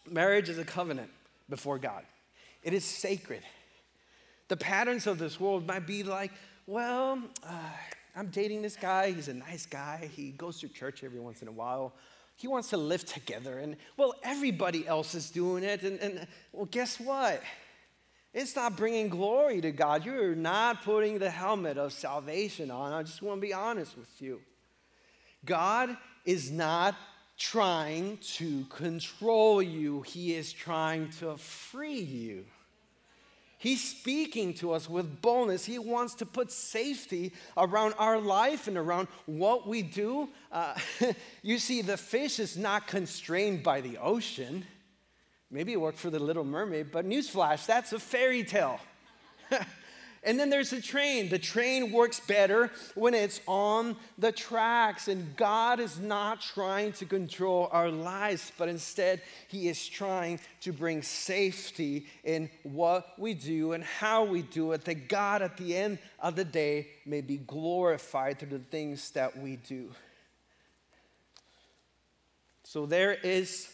Marriage 0.09 0.49
is 0.49 0.57
a 0.57 0.65
covenant 0.65 1.11
before 1.47 1.77
God, 1.77 2.03
it 2.63 2.73
is 2.73 2.83
sacred. 2.83 3.43
The 4.47 4.57
patterns 4.57 5.05
of 5.05 5.19
this 5.19 5.39
world 5.39 5.67
might 5.67 5.85
be 5.85 6.01
like, 6.01 6.31
well, 6.65 7.21
uh, 7.43 7.53
I'm 8.15 8.27
dating 8.27 8.61
this 8.61 8.75
guy. 8.75 9.11
He's 9.11 9.27
a 9.27 9.33
nice 9.33 9.65
guy. 9.65 10.09
He 10.13 10.31
goes 10.31 10.59
to 10.61 10.67
church 10.67 11.03
every 11.03 11.19
once 11.19 11.41
in 11.41 11.47
a 11.47 11.51
while. 11.51 11.93
He 12.35 12.47
wants 12.47 12.69
to 12.69 12.77
live 12.77 13.05
together. 13.05 13.59
And 13.59 13.75
well, 13.97 14.13
everybody 14.23 14.87
else 14.87 15.13
is 15.15 15.29
doing 15.29 15.63
it. 15.63 15.83
And, 15.83 15.99
and 15.99 16.27
well, 16.51 16.65
guess 16.65 16.99
what? 16.99 17.41
It's 18.33 18.55
not 18.55 18.77
bringing 18.77 19.09
glory 19.09 19.59
to 19.61 19.71
God. 19.71 20.05
You're 20.05 20.35
not 20.35 20.83
putting 20.83 21.19
the 21.19 21.29
helmet 21.29 21.77
of 21.77 21.93
salvation 21.93 22.69
on. 22.69 22.93
I 22.93 23.03
just 23.03 23.21
want 23.21 23.41
to 23.41 23.47
be 23.47 23.53
honest 23.53 23.97
with 23.97 24.21
you. 24.21 24.41
God 25.45 25.97
is 26.25 26.51
not 26.51 26.95
trying 27.37 28.17
to 28.17 28.65
control 28.65 29.61
you, 29.61 30.01
He 30.01 30.35
is 30.35 30.51
trying 30.51 31.09
to 31.19 31.37
free 31.37 31.99
you. 31.99 32.45
He's 33.59 33.83
speaking 33.83 34.53
to 34.55 34.71
us 34.71 34.89
with 34.89 35.21
boldness. 35.21 35.65
He 35.65 35.79
wants 35.79 36.15
to 36.15 36.25
put 36.25 36.49
safety 36.49 37.33
around 37.57 37.93
our 37.97 38.17
life 38.17 38.69
and 38.69 38.77
around 38.77 39.09
what 39.25 39.67
we 39.67 39.81
do. 39.81 40.29
Uh, 40.49 40.75
you 41.43 41.59
see, 41.59 41.81
the 41.81 41.97
fish 41.97 42.39
is 42.39 42.55
not 42.55 42.87
constrained 42.87 43.61
by 43.61 43.81
the 43.81 43.97
ocean. 43.97 44.65
Maybe 45.51 45.73
it 45.73 45.81
worked 45.81 45.97
for 45.97 46.09
the 46.09 46.19
little 46.19 46.45
mermaid, 46.45 46.89
but 46.89 47.05
newsflash, 47.05 47.65
that's 47.65 47.91
a 47.91 47.99
fairy 47.99 48.45
tale. 48.45 48.79
And 50.23 50.37
then 50.37 50.49
there's 50.49 50.71
the 50.71 50.81
train. 50.81 51.29
The 51.29 51.39
train 51.39 51.91
works 51.91 52.19
better 52.19 52.71
when 52.93 53.13
it's 53.13 53.39
on 53.47 53.95
the 54.17 54.31
tracks. 54.31 55.07
And 55.07 55.35
God 55.37 55.79
is 55.79 55.97
not 55.97 56.41
trying 56.41 56.91
to 56.93 57.05
control 57.05 57.69
our 57.71 57.89
lives, 57.89 58.51
but 58.57 58.67
instead, 58.67 59.21
He 59.47 59.69
is 59.69 59.87
trying 59.87 60.41
to 60.61 60.73
bring 60.73 61.03
safety 61.03 62.07
in 62.23 62.49
what 62.63 63.17
we 63.17 63.33
do 63.33 63.71
and 63.71 63.83
how 63.83 64.25
we 64.25 64.41
do 64.41 64.73
it, 64.73 64.83
that 64.85 65.07
God 65.07 65.41
at 65.41 65.55
the 65.55 65.75
end 65.75 65.99
of 66.19 66.35
the 66.35 66.45
day 66.45 66.87
may 67.05 67.21
be 67.21 67.37
glorified 67.37 68.39
through 68.39 68.49
the 68.49 68.59
things 68.59 69.11
that 69.11 69.37
we 69.37 69.55
do. 69.55 69.89
So 72.63 72.85
there 72.85 73.13
is 73.13 73.69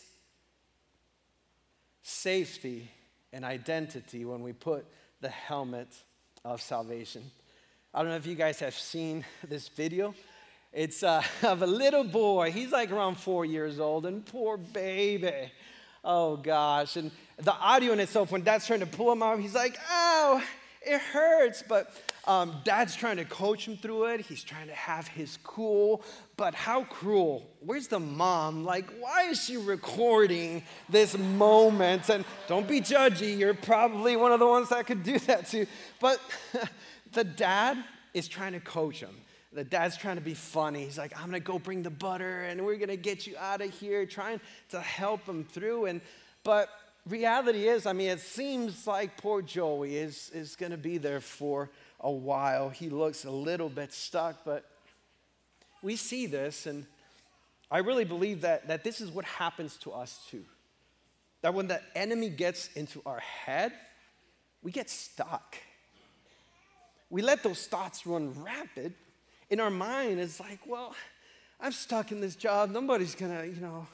safety 2.01 2.91
and 3.33 3.43
identity 3.43 4.23
when 4.23 4.41
we 4.41 4.53
put 4.53 4.85
the 5.21 5.29
helmet 5.29 5.87
of 6.45 6.61
salvation. 6.61 7.23
I 7.93 7.99
don't 7.99 8.09
know 8.09 8.17
if 8.17 8.27
you 8.27 8.35
guys 8.35 8.59
have 8.59 8.75
seen 8.75 9.25
this 9.47 9.67
video. 9.67 10.13
It's 10.71 11.03
uh, 11.03 11.23
of 11.43 11.61
a 11.63 11.67
little 11.67 12.03
boy. 12.03 12.51
He's 12.51 12.71
like 12.71 12.91
around 12.91 13.15
four 13.15 13.45
years 13.45 13.79
old, 13.79 14.05
and 14.05 14.25
poor 14.25 14.57
baby. 14.57 15.51
Oh 16.03 16.37
gosh. 16.37 16.97
And 16.97 17.11
the 17.37 17.53
audio 17.53 17.93
in 17.93 17.99
itself, 17.99 18.31
when 18.31 18.43
dad's 18.43 18.67
trying 18.67 18.81
to 18.81 18.85
pull 18.85 19.11
him 19.11 19.23
out, 19.23 19.39
he's 19.39 19.55
like, 19.55 19.75
ow, 19.89 20.41
it 20.83 21.01
hurts. 21.01 21.63
But 21.67 21.91
um, 22.27 22.55
dad's 22.63 22.95
trying 22.95 23.17
to 23.17 23.25
coach 23.25 23.67
him 23.67 23.77
through 23.77 24.05
it. 24.05 24.21
He's 24.21 24.43
trying 24.43 24.67
to 24.67 24.73
have 24.73 25.07
his 25.07 25.37
cool, 25.43 26.03
but 26.37 26.55
how 26.55 26.83
cruel? 26.85 27.49
Where's 27.59 27.87
the 27.87 27.99
mom? 27.99 28.65
Like, 28.65 28.89
why 28.99 29.29
is 29.29 29.43
she 29.43 29.57
recording 29.57 30.63
this 30.89 31.17
moment? 31.17 32.09
And 32.09 32.25
don't 32.47 32.67
be 32.67 32.81
judgy, 32.81 33.37
you're 33.37 33.53
probably 33.53 34.15
one 34.15 34.31
of 34.31 34.39
the 34.39 34.47
ones 34.47 34.69
that 34.69 34.87
could 34.87 35.03
do 35.03 35.19
that 35.27 35.47
too. 35.47 35.67
But 35.99 36.19
the 37.13 37.23
dad 37.23 37.77
is 38.13 38.27
trying 38.27 38.53
to 38.53 38.59
coach 38.59 38.99
him. 38.99 39.15
The 39.53 39.63
dad's 39.63 39.95
trying 39.95 40.17
to 40.17 40.21
be 40.21 40.33
funny. 40.33 40.83
He's 40.83 40.97
like, 40.97 41.17
I'm 41.17 41.27
gonna 41.27 41.39
go 41.39 41.59
bring 41.59 41.83
the 41.83 41.89
butter 41.89 42.43
and 42.43 42.65
we're 42.65 42.75
gonna 42.75 42.97
get 42.97 43.25
you 43.25 43.37
out 43.37 43.61
of 43.61 43.71
here, 43.71 44.05
trying 44.05 44.41
to 44.69 44.81
help 44.81 45.25
him 45.25 45.45
through. 45.45 45.85
And 45.85 46.01
but 46.43 46.69
reality 47.07 47.67
is, 47.67 47.85
I 47.85 47.93
mean, 47.93 48.09
it 48.09 48.19
seems 48.19 48.85
like 48.85 49.15
poor 49.17 49.41
Joey 49.41 49.95
is, 49.95 50.29
is 50.33 50.55
gonna 50.55 50.77
be 50.77 50.97
there 50.97 51.21
for 51.21 51.69
a 51.99 52.11
while. 52.11 52.69
He 52.69 52.89
looks 52.89 53.25
a 53.25 53.31
little 53.31 53.69
bit 53.69 53.93
stuck, 53.93 54.43
but 54.45 54.65
we 55.81 55.95
see 55.95 56.25
this, 56.25 56.65
and 56.65 56.85
I 57.69 57.79
really 57.79 58.05
believe 58.05 58.41
that, 58.41 58.67
that 58.67 58.83
this 58.83 59.01
is 59.01 59.09
what 59.09 59.25
happens 59.25 59.77
to 59.77 59.91
us 59.91 60.25
too. 60.29 60.43
That 61.41 61.53
when 61.53 61.67
the 61.67 61.81
enemy 61.95 62.29
gets 62.29 62.69
into 62.73 63.01
our 63.05 63.19
head, 63.19 63.71
we 64.63 64.71
get 64.71 64.89
stuck. 64.89 65.57
We 67.09 67.21
let 67.21 67.43
those 67.43 67.67
thoughts 67.67 68.05
run 68.07 68.33
rapid. 68.43 68.93
In 69.49 69.59
our 69.59 69.69
mind, 69.69 70.19
it's 70.19 70.39
like, 70.39 70.59
well, 70.65 70.95
I'm 71.59 71.71
stuck 71.71 72.11
in 72.11 72.19
this 72.19 72.35
job. 72.35 72.71
Nobody's 72.71 73.13
gonna, 73.13 73.45
you 73.45 73.61
know, 73.61 73.87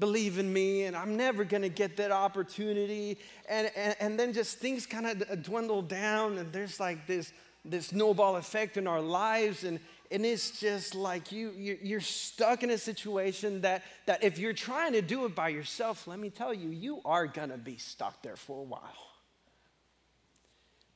believe 0.00 0.38
in 0.38 0.52
me, 0.52 0.84
and 0.84 0.96
I'm 0.96 1.16
never 1.16 1.44
gonna 1.44 1.68
get 1.68 1.96
that 1.98 2.10
opportunity. 2.10 3.18
And, 3.48 3.70
and, 3.76 3.96
and 4.00 4.18
then 4.18 4.32
just 4.32 4.58
things 4.58 4.86
kind 4.86 5.06
of 5.06 5.22
uh, 5.30 5.34
dwindle 5.36 5.82
down, 5.82 6.38
and 6.38 6.52
there's 6.52 6.80
like 6.80 7.06
this, 7.06 7.32
this 7.64 7.88
snowball 7.88 8.36
effect 8.36 8.76
in 8.76 8.86
our 8.86 9.00
lives, 9.00 9.64
and, 9.64 9.78
and 10.10 10.26
it's 10.26 10.58
just 10.58 10.94
like 10.94 11.30
you, 11.30 11.52
you're 11.82 12.00
stuck 12.00 12.62
in 12.62 12.70
a 12.70 12.78
situation 12.78 13.60
that, 13.60 13.84
that 14.06 14.24
if 14.24 14.38
you're 14.38 14.54
trying 14.54 14.94
to 14.94 15.02
do 15.02 15.26
it 15.26 15.34
by 15.34 15.50
yourself, 15.50 16.06
let 16.08 16.18
me 16.18 16.30
tell 16.30 16.52
you, 16.52 16.70
you 16.70 17.00
are 17.04 17.26
gonna 17.26 17.58
be 17.58 17.76
stuck 17.76 18.22
there 18.22 18.36
for 18.36 18.58
a 18.58 18.64
while. 18.64 19.10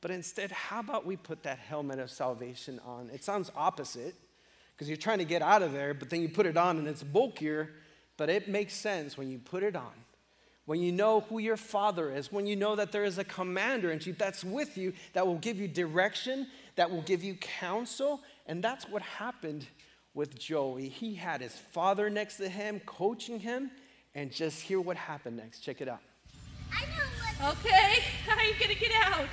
But 0.01 0.11
instead, 0.11 0.51
how 0.51 0.81
about 0.81 1.05
we 1.05 1.15
put 1.15 1.43
that 1.43 1.57
helmet 1.57 1.99
of 1.99 2.11
salvation 2.11 2.79
on? 2.85 3.09
It 3.13 3.23
sounds 3.23 3.51
opposite 3.55 4.13
because 4.75 4.87
you're 4.87 4.97
trying 4.97 5.19
to 5.19 5.25
get 5.25 5.41
out 5.41 5.63
of 5.63 5.71
there, 5.71 5.93
but 5.93 6.09
then 6.09 6.21
you 6.21 6.29
put 6.29 6.45
it 6.45 6.57
on 6.57 6.77
and 6.77 6.87
it's 6.87 7.01
bulkier, 7.01 7.69
but 8.17 8.29
it 8.29 8.47
makes 8.47 8.73
sense 8.73 9.17
when 9.17 9.29
you 9.29 9.37
put 9.37 9.63
it 9.63 9.75
on. 9.75 9.91
When 10.65 10.81
you 10.81 10.91
know 10.91 11.21
who 11.21 11.37
your 11.37 11.57
father 11.57 12.11
is, 12.11 12.31
when 12.31 12.47
you 12.47 12.55
know 12.55 12.75
that 12.75 12.91
there 12.91 13.03
is 13.03 13.19
a 13.19 13.23
commander 13.23 13.91
in 13.91 13.99
chief 13.99 14.17
that's 14.17 14.43
with 14.43 14.77
you, 14.77 14.93
that 15.13 15.27
will 15.27 15.37
give 15.37 15.59
you 15.59 15.67
direction, 15.67 16.47
that 16.75 16.89
will 16.89 17.03
give 17.03 17.23
you 17.23 17.35
counsel, 17.35 18.21
and 18.47 18.63
that's 18.63 18.89
what 18.89 19.03
happened 19.03 19.67
with 20.15 20.39
Joey. 20.39 20.89
He 20.89 21.13
had 21.13 21.41
his 21.41 21.53
father 21.53 22.09
next 22.09 22.37
to 22.37 22.49
him, 22.49 22.81
coaching 22.85 23.39
him, 23.39 23.69
and 24.15 24.31
just 24.31 24.61
hear 24.61 24.81
what 24.81 24.97
happened 24.97 25.37
next. 25.37 25.59
Check 25.59 25.81
it 25.81 25.87
out. 25.87 26.01
Okay, 27.43 27.99
how 28.25 28.37
are 28.37 28.43
you 28.43 28.53
gonna 28.59 28.73
get 28.75 28.91
out? 29.03 29.27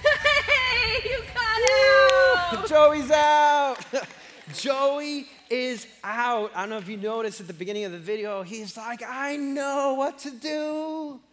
Hey, 0.00 1.08
you 1.08 1.18
got 1.34 1.60
out! 1.72 2.68
Joey's 2.86 3.10
out. 3.10 3.78
Joey 4.54 5.26
is 5.50 5.88
out. 6.04 6.52
I 6.54 6.60
don't 6.60 6.70
know 6.70 6.78
if 6.78 6.88
you 6.88 6.96
noticed 6.96 7.40
at 7.40 7.48
the 7.48 7.52
beginning 7.52 7.84
of 7.84 7.90
the 7.90 7.98
video, 7.98 8.44
he's 8.44 8.76
like, 8.76 9.02
I 9.04 9.34
know 9.34 9.94
what 9.94 10.20
to 10.20 10.30
do. 10.30 11.20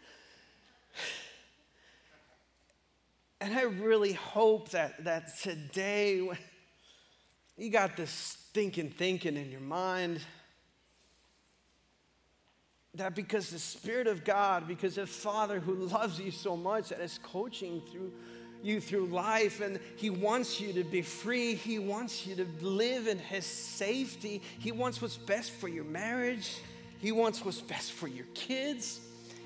And 3.39 3.53
I 3.53 3.63
really 3.63 4.13
hope 4.13 4.69
that, 4.69 5.03
that 5.03 5.37
today, 5.37 6.27
you 7.57 7.69
got 7.69 7.97
this 7.97 8.09
stinking 8.09 8.91
thinking 8.91 9.35
in 9.35 9.51
your 9.51 9.59
mind, 9.59 10.21
that 12.95 13.13
because 13.13 13.49
the 13.49 13.59
Spirit 13.59 14.07
of 14.07 14.23
God, 14.23 14.65
because 14.65 14.95
the 14.95 15.05
Father 15.05 15.59
who 15.59 15.75
loves 15.75 16.21
you 16.21 16.31
so 16.31 16.55
much, 16.55 16.89
that 16.89 17.01
is 17.01 17.19
coaching 17.21 17.81
through 17.91 18.13
you 18.63 18.79
through 18.79 19.05
life 19.07 19.61
and 19.61 19.79
He 19.97 20.09
wants 20.09 20.59
you 20.59 20.73
to 20.73 20.83
be 20.83 21.01
free. 21.01 21.55
He 21.55 21.77
wants 21.79 22.25
you 22.25 22.35
to 22.35 22.47
live 22.61 23.07
in 23.07 23.19
His 23.19 23.45
safety. 23.45 24.41
He 24.59 24.71
wants 24.71 25.01
what's 25.01 25.17
best 25.17 25.51
for 25.51 25.67
your 25.67 25.83
marriage. 25.83 26.57
He 26.99 27.11
wants 27.11 27.43
what's 27.43 27.61
best 27.61 27.91
for 27.91 28.07
your 28.07 28.25
kids. 28.33 29.01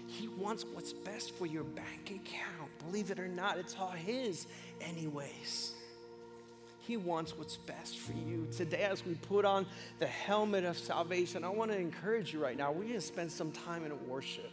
He 0.06 0.28
wants 0.28 0.64
what's 0.66 0.94
best 0.94 1.36
for 1.36 1.46
your 1.46 1.64
bank 1.64 2.06
account. 2.06 2.72
Believe 2.86 3.12
it 3.12 3.20
or 3.20 3.28
not, 3.28 3.58
it's 3.58 3.76
all 3.78 3.90
His, 3.90 4.48
anyways. 4.80 5.74
He 6.80 6.96
wants 6.96 7.38
what's 7.38 7.58
best 7.58 7.98
for 7.98 8.14
you. 8.14 8.48
Today, 8.56 8.84
as 8.84 9.06
we 9.06 9.16
put 9.16 9.44
on 9.44 9.66
the 10.00 10.08
helmet 10.08 10.64
of 10.64 10.78
salvation, 10.78 11.44
I 11.44 11.50
want 11.50 11.70
to 11.72 11.78
encourage 11.78 12.32
you 12.32 12.42
right 12.42 12.56
now. 12.56 12.72
We're 12.72 12.84
going 12.84 12.94
to 12.94 13.02
spend 13.02 13.30
some 13.30 13.52
time 13.52 13.84
in 13.84 14.08
worship 14.08 14.50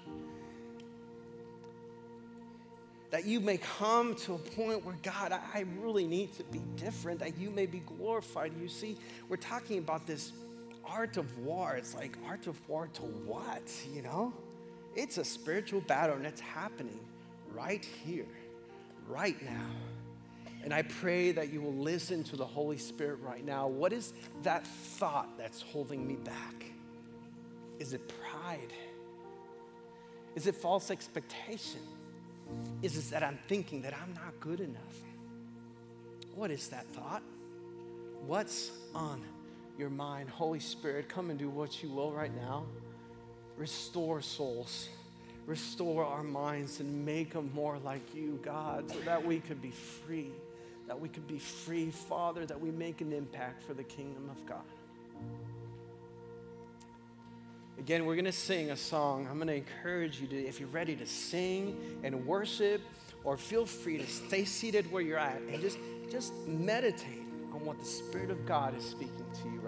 that 3.15 3.25
you 3.27 3.39
may 3.39 3.59
come 3.59 4.17
to 4.17 4.35
a 4.35 4.39
point 4.39 4.85
where, 4.85 4.97
God, 5.05 5.31
I 5.31 5.65
really 5.79 6.05
need 6.05 6.37
to 6.37 6.43
be 6.43 6.59
different, 6.75 7.21
that 7.21 7.39
you 7.39 7.49
may 7.49 7.65
be 7.65 7.79
glorified. 7.79 8.53
You 8.61 8.67
see, 8.67 8.97
we're 9.29 9.37
talking 9.37 9.79
about 9.79 10.05
this 10.05 10.33
art 10.85 11.17
of 11.17 11.39
war. 11.39 11.77
It's 11.77 11.95
like, 11.95 12.19
art 12.27 12.49
of 12.49 12.69
war 12.69 12.89
to 12.95 13.03
what? 13.03 13.63
You 13.95 14.03
know? 14.03 14.33
It's 14.97 15.19
a 15.19 15.25
spiritual 15.25 15.81
battle 15.83 16.17
and 16.17 16.27
it's 16.27 16.41
happening 16.41 16.99
right 17.53 17.87
here, 18.05 18.27
right 19.09 19.41
now. 19.45 19.71
And 20.65 20.75
I 20.75 20.83
pray 20.83 21.31
that 21.31 21.53
you 21.53 21.61
will 21.61 21.73
listen 21.73 22.25
to 22.25 22.37
the 22.37 22.45
Holy 22.45 22.79
Spirit 22.79 23.21
right 23.23 23.45
now. 23.45 23.69
What 23.69 23.93
is 23.93 24.13
that 24.43 24.67
thought 24.67 25.29
that's 25.39 25.63
holding 25.63 26.05
me 26.05 26.17
back? 26.17 26.65
Is 27.79 27.93
it 27.93 28.13
pride? 28.25 28.73
Is 30.35 30.49
it 30.49 30.57
false 30.57 30.91
expectation? 30.91 31.81
Is, 32.83 32.97
is 32.97 33.11
that 33.11 33.23
I'm 33.23 33.39
thinking 33.49 33.83
that 33.83 33.95
I'm 33.95 34.13
not 34.15 34.39
good 34.41 34.61
enough. 34.61 34.81
What 36.35 36.51
is 36.51 36.69
that 36.69 36.87
thought? 36.89 37.23
What's 38.27 38.71
on 38.95 39.23
your 39.79 39.91
mind? 39.91 40.29
Holy 40.31 40.61
Spirit, 40.61 41.09
come 41.09 41.31
and 41.31 41.39
do 41.39 41.49
what 41.49 41.83
you 41.83 41.89
will 41.89 42.13
right 42.13 42.35
now. 42.35 42.65
Restore 43.57 44.21
souls, 44.21 44.89
restore 45.47 46.05
our 46.05 46.23
minds, 46.23 46.81
and 46.81 47.05
make 47.05 47.33
them 47.33 47.51
more 47.55 47.79
like 47.85 48.15
you, 48.15 48.41
God, 48.43 48.91
so 48.91 48.99
that 49.05 49.25
we 49.25 49.41
could 49.41 49.63
be 49.63 49.71
free. 49.71 50.31
That 50.87 50.99
we 50.99 51.09
could 51.09 51.27
be 51.27 51.39
free, 51.39 51.91
Father, 51.91 52.45
that 52.47 52.61
we 52.61 52.71
make 52.71 53.01
an 53.01 53.13
impact 53.13 53.63
for 53.63 53.75
the 53.75 53.85
kingdom 53.85 54.29
of 54.31 54.45
God. 54.47 54.65
Again, 57.79 58.07
we're 58.07 58.15
going 58.15 58.25
to 58.25 58.33
sing 58.33 58.71
a 58.71 58.77
song. 58.77 59.27
I'm 59.29 59.37
going 59.37 59.49
to 59.49 59.57
encourage 59.57 60.21
you 60.21 60.27
to, 60.29 60.37
if 60.37 60.61
you're 60.61 60.69
ready 60.69 60.95
to 60.97 61.07
sing 61.07 61.77
and 62.03 62.25
worship, 62.27 62.81
or 63.25 63.37
feel 63.37 63.67
free 63.67 63.99
to 63.99 64.07
stay 64.07 64.45
seated 64.45 64.91
where 64.93 65.03
you're 65.03 65.19
at 65.19 65.41
and 65.51 65.61
just, 65.61 65.79
just 66.11 66.35
meditate 66.47 67.25
on 67.53 67.65
what 67.65 67.79
the 67.79 67.85
Spirit 67.85 68.31
of 68.31 68.47
God 68.47 68.77
is 68.77 68.85
speaking 68.85 69.25
to 69.43 69.49
you. 69.49 69.64